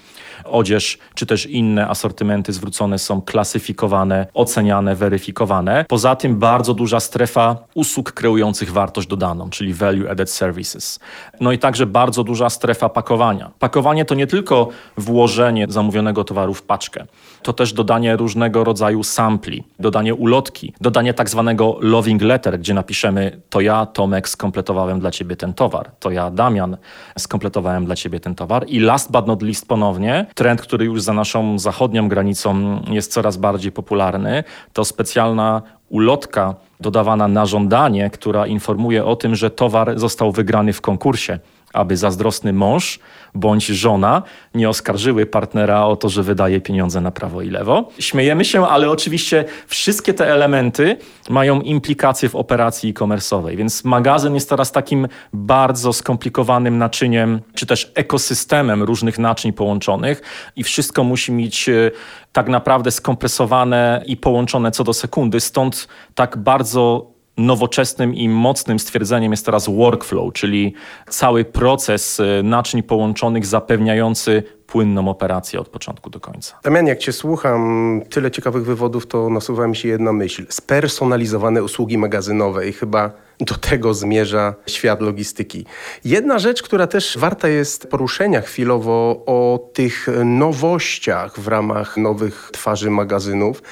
odzież 0.45 0.99
czy 1.15 1.27
też 1.27 1.47
inne 1.47 1.89
asortymenty 1.89 2.53
zwrócone 2.53 2.99
są 2.99 3.23
klasyfikowane, 3.23 4.27
oceniane, 4.35 4.95
weryfikowane. 4.95 5.85
Poza 5.89 6.17
tym 6.17 6.39
bardzo 6.39 6.75
duża 6.75 7.01
strefa 7.01 7.26
strefa 7.27 7.57
usług 7.75 8.13
kreujących 8.13 8.73
wartość 8.73 9.09
dodaną, 9.09 9.51
czyli 9.51 9.75
value 9.75 10.11
added 10.11 10.31
services. 10.31 10.99
No 11.41 11.53
i 11.53 11.59
także 11.59 11.87
bardzo 11.87 12.25
duża 12.25 12.51
strefa 12.51 12.89
pakowania. 12.89 13.51
Pakowanie 13.59 14.05
to 14.05 14.15
nie 14.15 14.27
tylko 14.27 14.69
włożenie 14.97 15.67
zamówionego 15.69 16.25
towaru 16.25 16.55
w 16.55 16.63
paczkę, 16.63 17.07
to 17.43 17.53
też 17.53 17.73
dodanie 17.73 18.17
różnego 18.17 18.65
rodzaju 18.65 19.03
sampli, 19.03 19.65
dodanie 19.79 20.15
ulotki, 20.15 20.73
dodanie 20.81 21.15
tak 21.15 21.31
zwanego 21.31 21.77
loving 21.81 22.23
letter, 22.23 22.59
gdzie 22.59 22.75
napiszemy 22.75 23.41
to 23.51 23.61
ja, 23.61 23.87
Tomek, 23.87 24.29
skompletowałem 24.29 25.01
dla 25.01 25.11
ciebie 25.11 25.37
ten 25.37 25.55
towar, 25.55 25.91
to 26.01 26.11
ja, 26.11 26.31
Damian, 26.31 26.77
skompletowałem 27.19 27.85
dla 27.85 27.97
ciebie 27.97 28.21
ten 28.21 28.35
towar 28.35 28.65
i 28.69 28.81
last 28.81 29.13
but 29.13 29.27
not 29.27 29.43
least 29.43 29.69
ponownie, 29.69 30.27
trend, 30.35 30.63
który 30.63 30.85
już 30.85 31.03
za 31.03 31.13
naszą 31.13 31.59
zachodnią 31.59 32.09
granicą 32.09 32.81
jest 32.91 33.13
coraz 33.13 33.37
bardziej 33.37 33.73
popularny, 33.73 34.45
to 34.73 34.85
specjalna 34.85 35.63
ulotka 35.89 36.55
dodawana 36.81 37.29
na 37.29 37.47
żądanie, 37.47 38.11
która 38.11 38.47
informuje 38.47 39.05
o 39.05 39.17
tym, 39.17 39.35
że 39.35 39.51
towar 39.51 39.99
został 39.99 40.33
wygrany 40.33 40.73
w 40.73 40.81
konkursie 40.81 41.39
aby 41.77 41.97
zazdrosny 41.97 42.53
mąż 42.53 42.99
bądź 43.35 43.67
żona 43.67 44.23
nie 44.55 44.69
oskarżyły 44.69 45.27
partnera 45.27 45.85
o 45.85 45.97
to, 45.97 46.09
że 46.09 46.23
wydaje 46.23 46.61
pieniądze 46.61 47.01
na 47.01 47.11
prawo 47.11 47.43
i 47.43 47.51
lewo. 47.51 47.89
Śmiejemy 47.99 48.45
się, 48.45 48.67
ale 48.67 48.91
oczywiście 48.91 49.45
wszystkie 49.67 50.15
te 50.15 50.33
elementy 50.33 50.97
mają 51.31 51.61
implikacje 51.61 52.29
w 52.29 52.37
operacji 52.37 52.91
e-commerce'owej, 52.91 53.57
więc 53.57 53.85
magazyn 53.85 54.35
jest 54.35 54.49
teraz 54.49 54.73
takim 54.73 55.09
bardzo 55.33 55.93
skomplikowanym 55.93 56.79
naczyniem, 56.79 57.41
czy 57.55 57.67
też 57.67 57.93
ekosystemem 57.95 58.83
różnych 58.83 59.19
naczyń 59.19 59.53
połączonych 59.53 60.23
i 60.57 60.65
wszystko 60.65 61.05
musi 61.05 61.33
mieć 61.33 61.69
e, 61.69 61.91
tak 62.33 62.49
naprawdę 62.49 62.91
skompresowane 62.91 64.03
i 64.07 64.17
połączone 64.17 64.71
co 64.71 64.85
do 64.85 64.93
sekundy, 64.93 65.41
stąd 65.41 65.89
tak 66.15 66.37
bardzo 66.37 67.16
nowoczesnym 67.37 68.15
i 68.15 68.29
mocnym 68.29 68.79
stwierdzeniem 68.79 69.33
jest 69.33 69.47
teraz 69.47 69.69
workflow, 69.69 70.33
czyli 70.33 70.75
cały 71.09 71.45
proces 71.45 72.21
y, 72.21 72.41
naczyń 72.45 72.83
połączonych 72.83 73.47
zapewniający 73.47 74.43
płynną 74.67 75.09
operację 75.09 75.61
od 75.61 75.69
początku 75.69 76.11
do 76.11 76.21
końca. 76.21 76.59
Damian, 76.65 76.87
jak 76.87 76.99
Cię 76.99 77.13
słucham, 77.13 78.03
tyle 78.11 78.31
ciekawych 78.31 78.65
wywodów, 78.65 79.07
to 79.07 79.31
nasuwa 79.31 79.67
mi 79.67 79.77
się 79.77 79.89
jedna 79.89 80.13
myśl. 80.13 80.47
Spersonalizowane 80.49 81.63
usługi 81.63 81.99
magazynowe 81.99 82.69
i 82.69 82.73
chyba 82.73 83.11
do 83.41 83.55
tego 83.55 83.95
zmierza 83.95 84.55
świat 84.67 85.01
logistyki. 85.01 85.67
Jedna 86.05 86.39
rzecz, 86.39 86.63
która 86.63 86.87
też 86.87 87.19
warta 87.19 87.49
jest 87.49 87.91
poruszenia 87.91 88.41
chwilowo 88.41 89.23
o 89.27 89.71
tych 89.73 90.09
nowościach 90.25 91.41
w 91.41 91.49
ramach 91.49 91.97
nowych 91.97 92.51
twarzy 92.53 92.91
magazynów. 92.91 93.63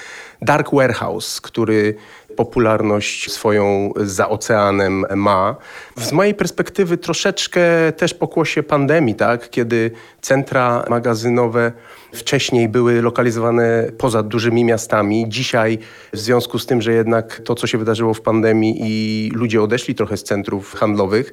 Dark 0.42 0.74
Warehouse, 0.74 1.40
który 1.40 1.94
popularność 2.36 3.32
swoją 3.32 3.92
za 3.96 4.28
oceanem 4.28 5.04
ma. 5.14 5.56
Z 5.96 6.12
mojej 6.12 6.34
perspektywy 6.34 6.96
troszeczkę 6.96 7.92
też 7.96 8.14
pokłosie 8.14 8.62
pandemii, 8.62 9.14
tak? 9.14 9.50
kiedy 9.50 9.90
centra 10.20 10.84
magazynowe 10.90 11.72
wcześniej 12.14 12.68
były 12.68 13.02
lokalizowane 13.02 13.84
poza 13.98 14.22
dużymi 14.22 14.64
miastami. 14.64 15.28
Dzisiaj 15.28 15.78
w 16.12 16.18
związku 16.18 16.58
z 16.58 16.66
tym, 16.66 16.82
że 16.82 16.92
jednak 16.92 17.40
to, 17.44 17.54
co 17.54 17.66
się 17.66 17.78
wydarzyło 17.78 18.14
w 18.14 18.20
pandemii 18.20 18.76
i 18.80 19.30
ludzie 19.34 19.62
odeszli 19.62 19.94
trochę 19.94 20.16
z 20.16 20.22
centrów 20.22 20.74
handlowych, 20.74 21.32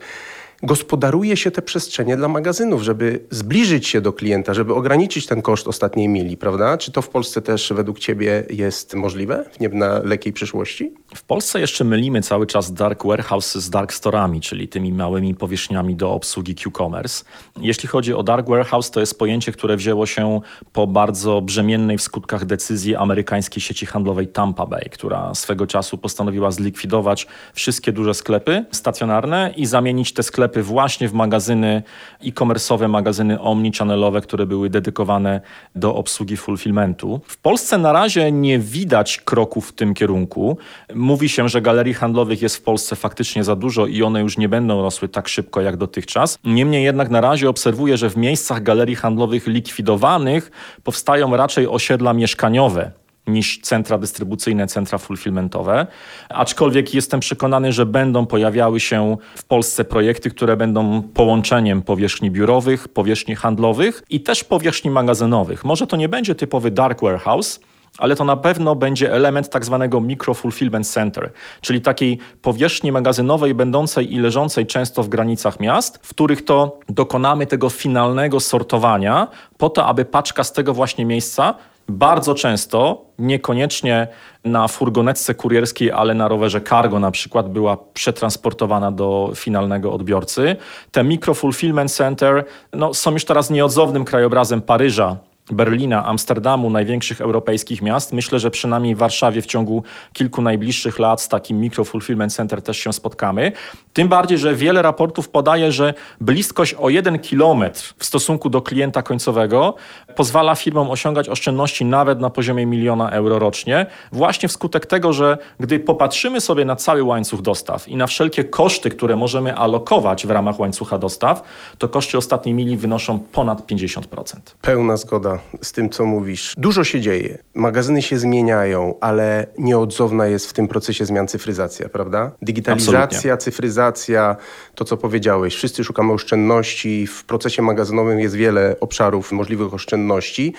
gospodaruje 0.64 1.38
się 1.38 1.52
te 1.52 1.62
przestrzenie 1.62 2.18
dla 2.18 2.28
magazynów, 2.28 2.84
żeby 2.84 3.20
zbliżyć 3.30 3.88
się 3.88 4.02
do 4.02 4.14
klienta, 4.14 4.54
żeby 4.54 4.74
ograniczyć 4.74 5.26
ten 5.26 5.42
koszt 5.42 5.68
ostatniej 5.68 6.08
mili, 6.08 6.38
prawda? 6.38 6.78
Czy 6.78 6.92
to 6.92 7.02
w 7.02 7.10
Polsce 7.10 7.42
też 7.42 7.74
według 7.76 8.00
Ciebie 8.00 8.44
jest 8.50 8.94
możliwe 8.94 9.46
w 9.52 9.60
niedalekiej 9.60 10.34
przyszłości? 10.34 10.94
W 11.16 11.24
Polsce 11.24 11.60
jeszcze 11.60 11.84
mylimy 11.84 12.22
cały 12.22 12.48
czas 12.48 12.74
dark 12.74 13.06
warehouse 13.06 13.56
z 13.56 13.70
dark 13.70 13.94
storami, 13.94 14.42
czyli 14.42 14.68
tymi 14.68 14.94
małymi 14.94 15.36
powierzchniami 15.36 15.96
do 15.96 16.12
obsługi 16.12 16.56
Q-commerce. 16.56 17.24
Jeśli 17.62 17.90
chodzi 17.90 18.14
o 18.14 18.24
dark 18.24 18.50
warehouse, 18.50 18.92
to 18.92 19.00
jest 19.00 19.20
pojęcie, 19.20 19.52
które 19.52 19.78
wzięło 19.78 20.06
się 20.06 20.42
po 20.74 20.88
bardzo 20.88 21.42
brzemiennej 21.42 21.98
w 21.98 22.02
skutkach 22.02 22.46
decyzji 22.46 22.96
amerykańskiej 22.96 23.62
sieci 23.62 23.86
handlowej 23.86 24.28
Tampa 24.28 24.66
Bay, 24.66 24.90
która 24.92 25.36
swego 25.36 25.68
czasu 25.68 25.98
postanowiła 25.98 26.52
zlikwidować 26.52 27.28
wszystkie 27.54 27.92
duże 27.92 28.14
sklepy 28.14 28.66
stacjonarne 28.72 29.54
i 29.58 29.66
zamienić 29.66 30.14
te 30.14 30.24
sklepy 30.24 30.51
sklepy 30.52 30.64
właśnie 30.64 31.08
w 31.08 31.14
magazyny 31.14 31.84
e-commerce'owe, 32.24 32.90
magazyny 32.90 33.38
omnichannel'owe, 33.38 34.22
które 34.22 34.46
były 34.46 34.70
dedykowane 34.70 35.42
do 35.76 35.96
obsługi 35.96 36.38
fulfillmentu. 36.38 37.22
W 37.28 37.38
Polsce 37.38 37.78
na 37.78 37.94
razie 37.94 38.32
nie 38.32 38.60
widać 38.60 39.18
kroków 39.18 39.70
w 39.70 39.74
tym 39.74 39.94
kierunku. 39.94 40.58
Mówi 40.96 41.30
się, 41.30 41.50
że 41.50 41.62
galerii 41.62 41.94
handlowych 41.94 42.42
jest 42.42 42.58
w 42.58 42.62
Polsce 42.62 42.96
faktycznie 42.96 43.44
za 43.44 43.56
dużo 43.56 43.88
i 43.88 44.04
one 44.04 44.22
już 44.22 44.38
nie 44.38 44.50
będą 44.50 44.82
rosły 44.82 45.08
tak 45.08 45.28
szybko 45.28 45.62
jak 45.62 45.78
dotychczas. 45.78 46.38
Niemniej 46.44 46.84
jednak 46.84 47.10
na 47.10 47.22
razie 47.22 47.50
obserwuję, 47.50 47.98
że 47.98 48.10
w 48.10 48.18
miejscach 48.18 48.64
galerii 48.64 48.96
handlowych 48.96 49.48
likwidowanych 49.48 50.52
powstają 50.84 51.38
raczej 51.38 51.68
osiedla 51.68 52.14
mieszkaniowe 52.14 53.01
niż 53.34 53.60
centra 53.62 53.98
dystrybucyjne, 53.98 54.68
centra 54.68 54.98
fulfillmentowe. 54.98 55.88
Aczkolwiek 56.30 56.94
jestem 56.94 57.20
przekonany, 57.20 57.72
że 57.72 57.86
będą 57.86 58.26
pojawiały 58.26 58.80
się 58.80 59.18
w 59.36 59.44
Polsce 59.44 59.86
projekty, 59.86 60.30
które 60.30 60.58
będą 60.58 61.02
połączeniem 61.02 61.82
powierzchni 61.82 62.32
biurowych, 62.32 62.88
powierzchni 62.88 63.36
handlowych 63.36 64.04
i 64.10 64.22
też 64.22 64.44
powierzchni 64.44 64.92
magazynowych. 64.92 65.66
Może 65.66 65.88
to 65.88 65.98
nie 65.98 66.10
będzie 66.10 66.36
typowy 66.36 66.72
dark 66.72 67.02
warehouse, 67.02 67.60
ale 67.98 68.16
to 68.16 68.24
na 68.24 68.38
pewno 68.38 68.76
będzie 68.76 69.14
element 69.14 69.50
tak 69.50 69.66
zwanego 69.66 70.02
micro 70.02 70.34
fulfillment 70.34 70.88
center, 70.88 71.32
czyli 71.62 71.82
takiej 71.82 72.18
powierzchni 72.42 72.92
magazynowej 72.92 73.56
będącej 73.56 74.14
i 74.14 74.20
leżącej 74.20 74.66
często 74.66 75.04
w 75.04 75.10
granicach 75.10 75.60
miast, 75.60 76.00
w 76.04 76.10
których 76.10 76.46
to 76.46 76.80
dokonamy 76.90 77.48
tego 77.48 77.70
finalnego 77.70 78.40
sortowania 78.40 79.28
po 79.58 79.70
to, 79.70 79.86
aby 79.86 80.06
paczka 80.06 80.44
z 80.44 80.54
tego 80.54 80.74
właśnie 80.74 81.06
miejsca 81.06 81.56
bardzo 81.90 82.36
często, 82.36 83.06
niekoniecznie 83.20 84.08
na 84.46 84.68
furgonetce 84.68 85.36
kurierskiej, 85.36 85.92
ale 85.92 86.14
na 86.14 86.28
rowerze 86.28 86.62
cargo 86.62 87.00
na 87.00 87.12
przykład, 87.12 87.52
była 87.52 87.78
przetransportowana 87.94 88.92
do 88.92 89.32
finalnego 89.36 89.94
odbiorcy. 89.94 90.56
Te 90.92 91.04
micro 91.04 91.34
fulfillment 91.34 91.92
center 91.92 92.46
no, 92.74 92.94
są 92.94 93.12
już 93.12 93.26
teraz 93.26 93.50
nieodzownym 93.50 94.06
krajobrazem 94.06 94.62
Paryża, 94.62 95.18
Berlina, 95.52 96.06
Amsterdamu, 96.06 96.70
największych 96.70 97.22
europejskich 97.22 97.82
miast. 97.82 98.14
Myślę, 98.14 98.40
że 98.40 98.52
przynajmniej 98.52 98.96
w 98.96 98.98
Warszawie 98.98 99.42
w 99.42 99.46
ciągu 99.46 99.84
kilku 100.14 100.42
najbliższych 100.42 101.00
lat 101.00 101.22
z 101.22 101.28
takim 101.28 101.60
micro 101.60 101.84
fulfillment 101.84 102.34
center 102.34 102.62
też 102.62 102.78
się 102.78 102.94
spotkamy. 102.94 103.52
Tym 103.94 104.08
bardziej, 104.08 104.38
że 104.38 104.56
wiele 104.56 104.82
raportów 104.82 105.30
podaje, 105.30 105.72
że 105.72 105.94
bliskość 106.22 106.74
o 106.74 106.90
jeden 106.90 107.20
kilometr 107.20 107.94
w 107.98 108.06
stosunku 108.06 108.50
do 108.50 108.62
klienta 108.62 109.02
końcowego 109.04 109.76
pozwala 110.16 110.56
firmom 110.56 110.90
osiągać 110.90 111.30
oszczędności 111.30 111.86
nawet 111.86 112.20
na 112.20 112.30
poziomie 112.30 112.66
miliona 112.66 113.10
euro 113.10 113.40
rocznie, 113.40 113.86
właśnie 114.12 114.50
wskutek 114.50 114.86
tego, 114.86 115.14
że 115.14 115.38
gdy 115.60 115.80
popatrzymy 115.80 116.42
sobie 116.42 116.66
na 116.66 116.76
cały 116.76 117.04
łańcuch 117.04 117.42
dostaw 117.42 117.88
i 117.88 117.96
na 117.96 118.08
wszelkie 118.08 118.44
koszty, 118.44 118.90
które 118.90 119.16
możemy 119.16 119.56
alokować 119.56 120.28
w 120.28 120.32
ramach 120.32 120.60
łańcucha 120.60 120.98
dostaw, 120.98 121.44
to 121.78 121.90
koszty 121.90 122.18
ostatniej 122.18 122.56
mili 122.56 122.78
wynoszą 122.78 123.20
ponad 123.20 123.68
50%. 123.68 124.36
Pełna 124.62 124.98
zgoda 124.98 125.40
z 125.62 125.72
tym, 125.72 125.90
co 125.90 126.06
mówisz. 126.06 126.54
Dużo 126.58 126.84
się 126.84 127.02
dzieje. 127.02 127.38
Magazyny 127.54 128.02
się 128.02 128.20
zmieniają, 128.20 128.96
ale 129.02 129.48
nieodzowna 129.58 130.28
jest 130.28 130.50
w 130.50 130.54
tym 130.54 130.68
procesie 130.68 131.06
zmian 131.06 131.28
cyfryzacja, 131.28 131.90
prawda? 131.90 132.32
Digitalizacja, 132.42 133.04
Absolutnie. 133.04 133.38
cyfryzacja, 133.38 134.36
to 134.76 134.86
co 134.86 134.98
powiedziałeś. 134.98 135.56
Wszyscy 135.56 135.84
szukamy 135.84 136.14
oszczędności. 136.14 137.08
W 137.08 137.24
procesie 137.24 137.62
magazynowym 137.62 138.20
jest 138.20 138.36
wiele 138.36 138.76
obszarów 138.80 139.32
możliwych 139.32 139.74
oszczędności. 139.74 140.54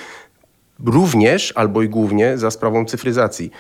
Również 0.87 1.53
albo 1.57 1.83
i 1.83 1.89
głównie 1.89 2.39
za 2.39 2.51
sprawą 2.51 2.85
cyfryzacji. 2.85 3.51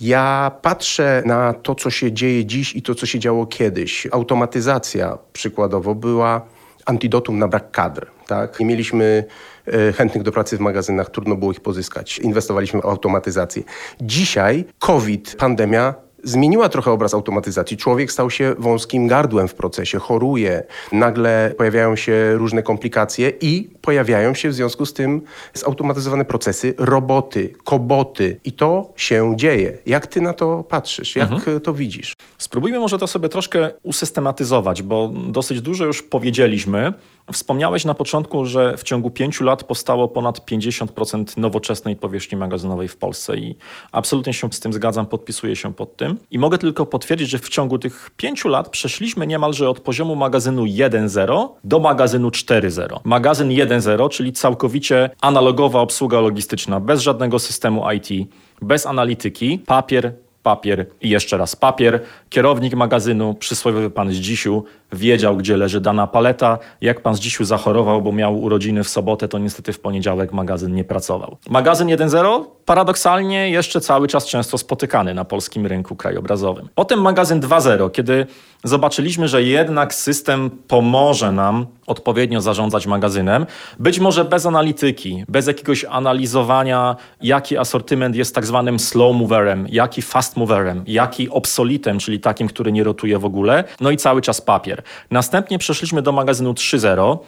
Ja 0.00 0.50
patrzę 0.62 1.22
na 1.26 1.52
to, 1.52 1.74
co 1.74 1.90
się 1.90 2.12
dzieje 2.12 2.44
dziś 2.44 2.76
i 2.76 2.82
to, 2.82 2.94
co 2.94 3.06
się 3.06 3.18
działo 3.18 3.46
kiedyś. 3.46 4.06
Automatyzacja 4.10 5.18
przykładowo 5.32 5.94
była 5.94 6.46
antidotum 6.90 7.38
na 7.38 7.48
brak 7.48 7.70
kadr. 7.70 8.06
Tak? 8.26 8.60
Nie 8.60 8.66
mieliśmy 8.66 9.24
e, 9.66 9.92
chętnych 9.92 10.22
do 10.22 10.32
pracy 10.32 10.56
w 10.56 10.60
magazynach, 10.60 11.10
trudno 11.10 11.36
było 11.36 11.52
ich 11.52 11.60
pozyskać. 11.60 12.18
Inwestowaliśmy 12.18 12.80
w 12.80 12.86
automatyzację. 12.86 13.62
Dzisiaj 14.00 14.64
COVID, 14.78 15.36
pandemia 15.38 15.94
zmieniła 16.22 16.68
trochę 16.68 16.90
obraz 16.90 17.14
automatyzacji. 17.14 17.76
Człowiek 17.76 18.12
stał 18.12 18.30
się 18.30 18.54
wąskim 18.58 19.08
gardłem 19.08 19.48
w 19.48 19.54
procesie, 19.54 19.98
choruje, 19.98 20.62
nagle 20.92 21.54
pojawiają 21.58 21.96
się 21.96 22.34
różne 22.34 22.62
komplikacje 22.62 23.32
i 23.40 23.70
pojawiają 23.80 24.34
się 24.34 24.48
w 24.48 24.54
związku 24.54 24.86
z 24.86 24.92
tym 24.92 25.22
zautomatyzowane 25.54 26.24
procesy, 26.24 26.74
roboty, 26.78 27.54
koboty 27.64 28.40
i 28.44 28.52
to 28.52 28.92
się 28.96 29.32
dzieje. 29.36 29.78
Jak 29.86 30.06
ty 30.06 30.20
na 30.20 30.32
to 30.32 30.64
patrzysz? 30.64 31.16
Jak 31.16 31.32
mhm. 31.32 31.60
to 31.60 31.74
widzisz? 31.74 32.14
Spróbujmy 32.38 32.78
może 32.78 32.98
to 32.98 33.06
sobie 33.06 33.28
troszkę 33.28 33.70
usystematyzować, 33.82 34.82
bo 34.82 35.12
dosyć 35.26 35.60
dużo 35.60 35.84
już 35.84 36.02
powiedzieliśmy, 36.02 36.92
Wspomniałeś 37.32 37.84
na 37.84 37.94
początku, 37.94 38.46
że 38.46 38.76
w 38.76 38.82
ciągu 38.82 39.10
pięciu 39.10 39.44
lat 39.44 39.64
powstało 39.64 40.08
ponad 40.08 40.38
50% 40.50 41.38
nowoczesnej 41.38 41.96
powierzchni 41.96 42.38
magazynowej 42.38 42.88
w 42.88 42.96
Polsce 42.96 43.36
i 43.36 43.56
absolutnie 43.92 44.32
się 44.32 44.52
z 44.52 44.60
tym 44.60 44.72
zgadzam, 44.72 45.06
podpisuję 45.06 45.56
się 45.56 45.74
pod 45.74 45.96
tym. 45.96 46.18
I 46.30 46.38
mogę 46.38 46.58
tylko 46.58 46.86
potwierdzić, 46.86 47.30
że 47.30 47.38
w 47.38 47.48
ciągu 47.48 47.78
tych 47.78 48.10
pięciu 48.16 48.48
lat 48.48 48.68
przeszliśmy 48.68 49.26
niemalże 49.26 49.70
od 49.70 49.80
poziomu 49.80 50.16
magazynu 50.16 50.64
1.0 50.64 51.48
do 51.64 51.78
magazynu 51.78 52.28
4.0. 52.28 53.00
Magazyn 53.04 53.48
1.0, 53.48 54.08
czyli 54.08 54.32
całkowicie 54.32 55.10
analogowa 55.20 55.80
obsługa 55.80 56.20
logistyczna, 56.20 56.80
bez 56.80 57.00
żadnego 57.00 57.38
systemu 57.38 57.84
IT, 57.92 58.28
bez 58.62 58.86
analityki, 58.86 59.58
papier, 59.66 60.12
papier 60.42 60.86
i 61.00 61.10
jeszcze 61.10 61.36
raz 61.36 61.56
papier. 61.56 62.00
Kierownik 62.30 62.74
magazynu, 62.74 63.34
przysłowiowy 63.34 63.90
pan 63.90 64.12
z 64.12 64.16
dzisiu, 64.16 64.64
wiedział, 64.92 65.36
gdzie 65.36 65.56
leży 65.56 65.80
dana 65.80 66.06
paleta. 66.06 66.58
Jak 66.80 67.00
pan 67.00 67.14
z 67.14 67.20
dzisiu 67.20 67.44
zachorował, 67.44 68.02
bo 68.02 68.12
miał 68.12 68.40
urodziny 68.40 68.84
w 68.84 68.88
sobotę, 68.88 69.28
to 69.28 69.38
niestety 69.38 69.72
w 69.72 69.80
poniedziałek 69.80 70.32
magazyn 70.32 70.74
nie 70.74 70.84
pracował. 70.84 71.36
Magazyn 71.48 71.88
1.0 71.88 72.44
paradoksalnie 72.64 73.50
jeszcze 73.50 73.80
cały 73.80 74.08
czas 74.08 74.26
często 74.26 74.58
spotykany 74.58 75.14
na 75.14 75.24
polskim 75.24 75.66
rynku 75.66 75.96
krajobrazowym. 75.96 76.68
Potem 76.74 77.00
magazyn 77.00 77.40
2.0, 77.40 77.90
kiedy 77.90 78.26
zobaczyliśmy, 78.64 79.28
że 79.28 79.42
jednak 79.42 79.94
system 79.94 80.50
pomoże 80.50 81.32
nam 81.32 81.66
odpowiednio 81.86 82.40
zarządzać 82.40 82.86
magazynem, 82.86 83.46
być 83.78 83.98
może 83.98 84.24
bez 84.24 84.46
analityki, 84.46 85.24
bez 85.28 85.46
jakiegoś 85.46 85.84
analizowania, 85.84 86.96
jaki 87.22 87.58
asortyment 87.58 88.16
jest 88.16 88.34
tak 88.34 88.46
zwanym 88.46 88.78
slow 88.78 89.16
moverem, 89.16 89.66
jaki 89.68 90.02
fast 90.02 90.36
moverem, 90.36 90.84
jaki 90.86 91.30
obsolitem, 91.30 91.98
czyli 91.98 92.20
takim, 92.20 92.48
który 92.48 92.72
nie 92.72 92.84
rotuje 92.84 93.18
w 93.18 93.24
ogóle, 93.24 93.64
no 93.80 93.90
i 93.90 93.96
cały 93.96 94.22
czas 94.22 94.40
papier. 94.40 94.79
Następnie 95.10 95.58
przeszliśmy 95.58 96.02
do 96.02 96.12
magazynu 96.12 96.52
3.0, 96.52 97.18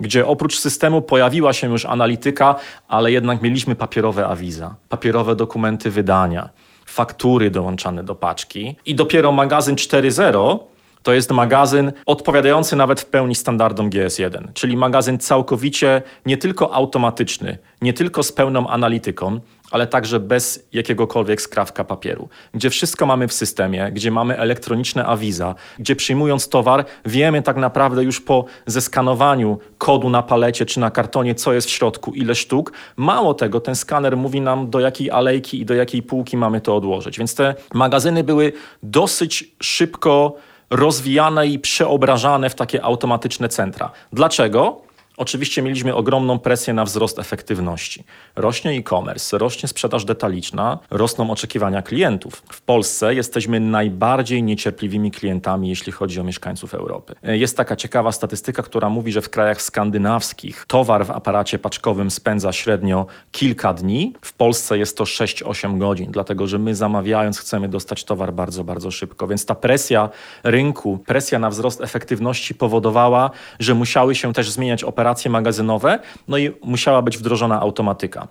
gdzie 0.00 0.26
oprócz 0.26 0.58
systemu 0.58 1.02
pojawiła 1.02 1.52
się 1.52 1.70
już 1.70 1.84
analityka, 1.84 2.54
ale 2.88 3.12
jednak 3.12 3.42
mieliśmy 3.42 3.74
papierowe 3.74 4.26
awiza, 4.26 4.74
papierowe 4.88 5.36
dokumenty 5.36 5.90
wydania, 5.90 6.48
faktury 6.86 7.50
dołączane 7.50 8.04
do 8.04 8.14
paczki. 8.14 8.76
I 8.86 8.94
dopiero 8.94 9.32
magazyn 9.32 9.74
4.0 9.74 10.58
to 11.02 11.12
jest 11.12 11.30
magazyn 11.30 11.92
odpowiadający 12.06 12.76
nawet 12.76 13.00
w 13.00 13.06
pełni 13.06 13.34
standardom 13.34 13.90
GS1, 13.90 14.52
czyli 14.54 14.76
magazyn 14.76 15.18
całkowicie 15.18 16.02
nie 16.26 16.36
tylko 16.36 16.74
automatyczny, 16.74 17.58
nie 17.82 17.92
tylko 17.92 18.22
z 18.22 18.32
pełną 18.32 18.68
analityką, 18.68 19.40
ale 19.72 19.86
także 19.86 20.20
bez 20.20 20.68
jakiegokolwiek 20.72 21.42
skrawka 21.42 21.84
papieru, 21.84 22.28
gdzie 22.54 22.70
wszystko 22.70 23.06
mamy 23.06 23.28
w 23.28 23.32
systemie, 23.32 23.90
gdzie 23.92 24.10
mamy 24.10 24.38
elektroniczne 24.38 25.06
awiza, 25.06 25.54
gdzie 25.78 25.96
przyjmując 25.96 26.48
towar 26.48 26.84
wiemy 27.06 27.42
tak 27.42 27.56
naprawdę 27.56 28.04
już 28.04 28.20
po 28.20 28.44
zeskanowaniu 28.66 29.58
kodu 29.78 30.10
na 30.10 30.22
palecie 30.22 30.66
czy 30.66 30.80
na 30.80 30.90
kartonie, 30.90 31.34
co 31.34 31.52
jest 31.52 31.66
w 31.66 31.70
środku, 31.70 32.12
ile 32.14 32.34
sztuk. 32.34 32.72
Mało 32.96 33.34
tego, 33.34 33.60
ten 33.60 33.76
skaner 33.76 34.16
mówi 34.16 34.40
nam 34.40 34.70
do 34.70 34.80
jakiej 34.80 35.10
alejki 35.10 35.60
i 35.60 35.64
do 35.64 35.74
jakiej 35.74 36.02
półki 36.02 36.36
mamy 36.36 36.60
to 36.60 36.76
odłożyć. 36.76 37.18
Więc 37.18 37.34
te 37.34 37.54
magazyny 37.74 38.24
były 38.24 38.52
dosyć 38.82 39.54
szybko 39.60 40.36
rozwijane 40.72 41.46
i 41.46 41.58
przeobrażane 41.58 42.50
w 42.50 42.54
takie 42.54 42.82
automatyczne 42.82 43.48
centra. 43.48 43.90
Dlaczego? 44.12 44.80
Oczywiście 45.22 45.62
mieliśmy 45.62 45.94
ogromną 45.94 46.38
presję 46.38 46.74
na 46.74 46.84
wzrost 46.84 47.18
efektywności. 47.18 48.04
Rośnie 48.36 48.70
e-commerce, 48.70 49.38
rośnie 49.38 49.68
sprzedaż 49.68 50.04
detaliczna, 50.04 50.78
rosną 50.90 51.30
oczekiwania 51.30 51.82
klientów. 51.82 52.42
W 52.48 52.60
Polsce 52.60 53.14
jesteśmy 53.14 53.60
najbardziej 53.60 54.42
niecierpliwymi 54.42 55.10
klientami, 55.10 55.68
jeśli 55.68 55.92
chodzi 55.92 56.20
o 56.20 56.24
mieszkańców 56.24 56.74
Europy. 56.74 57.14
Jest 57.22 57.56
taka 57.56 57.76
ciekawa 57.76 58.12
statystyka, 58.12 58.62
która 58.62 58.88
mówi, 58.88 59.12
że 59.12 59.22
w 59.22 59.30
krajach 59.30 59.62
skandynawskich 59.62 60.64
towar 60.68 61.06
w 61.06 61.10
aparacie 61.10 61.58
paczkowym 61.58 62.10
spędza 62.10 62.52
średnio 62.52 63.06
kilka 63.32 63.74
dni. 63.74 64.14
W 64.22 64.32
Polsce 64.32 64.78
jest 64.78 64.96
to 64.96 65.04
6-8 65.04 65.78
godzin, 65.78 66.10
dlatego 66.10 66.46
że 66.46 66.58
my 66.58 66.74
zamawiając 66.74 67.38
chcemy 67.38 67.68
dostać 67.68 68.04
towar 68.04 68.32
bardzo, 68.32 68.64
bardzo 68.64 68.90
szybko. 68.90 69.26
Więc 69.26 69.46
ta 69.46 69.54
presja 69.54 70.08
rynku, 70.44 70.98
presja 71.06 71.38
na 71.38 71.50
wzrost 71.50 71.80
efektywności 71.80 72.54
powodowała, 72.54 73.30
że 73.58 73.74
musiały 73.74 74.14
się 74.14 74.32
też 74.32 74.50
zmieniać 74.50 74.84
operacje 74.84 75.11
operacje 75.12 75.30
magazynowe, 75.30 75.98
no 76.28 76.38
i 76.38 76.50
musiała 76.62 77.02
być 77.02 77.18
wdrożona 77.18 77.60
automatyka. 77.60 78.28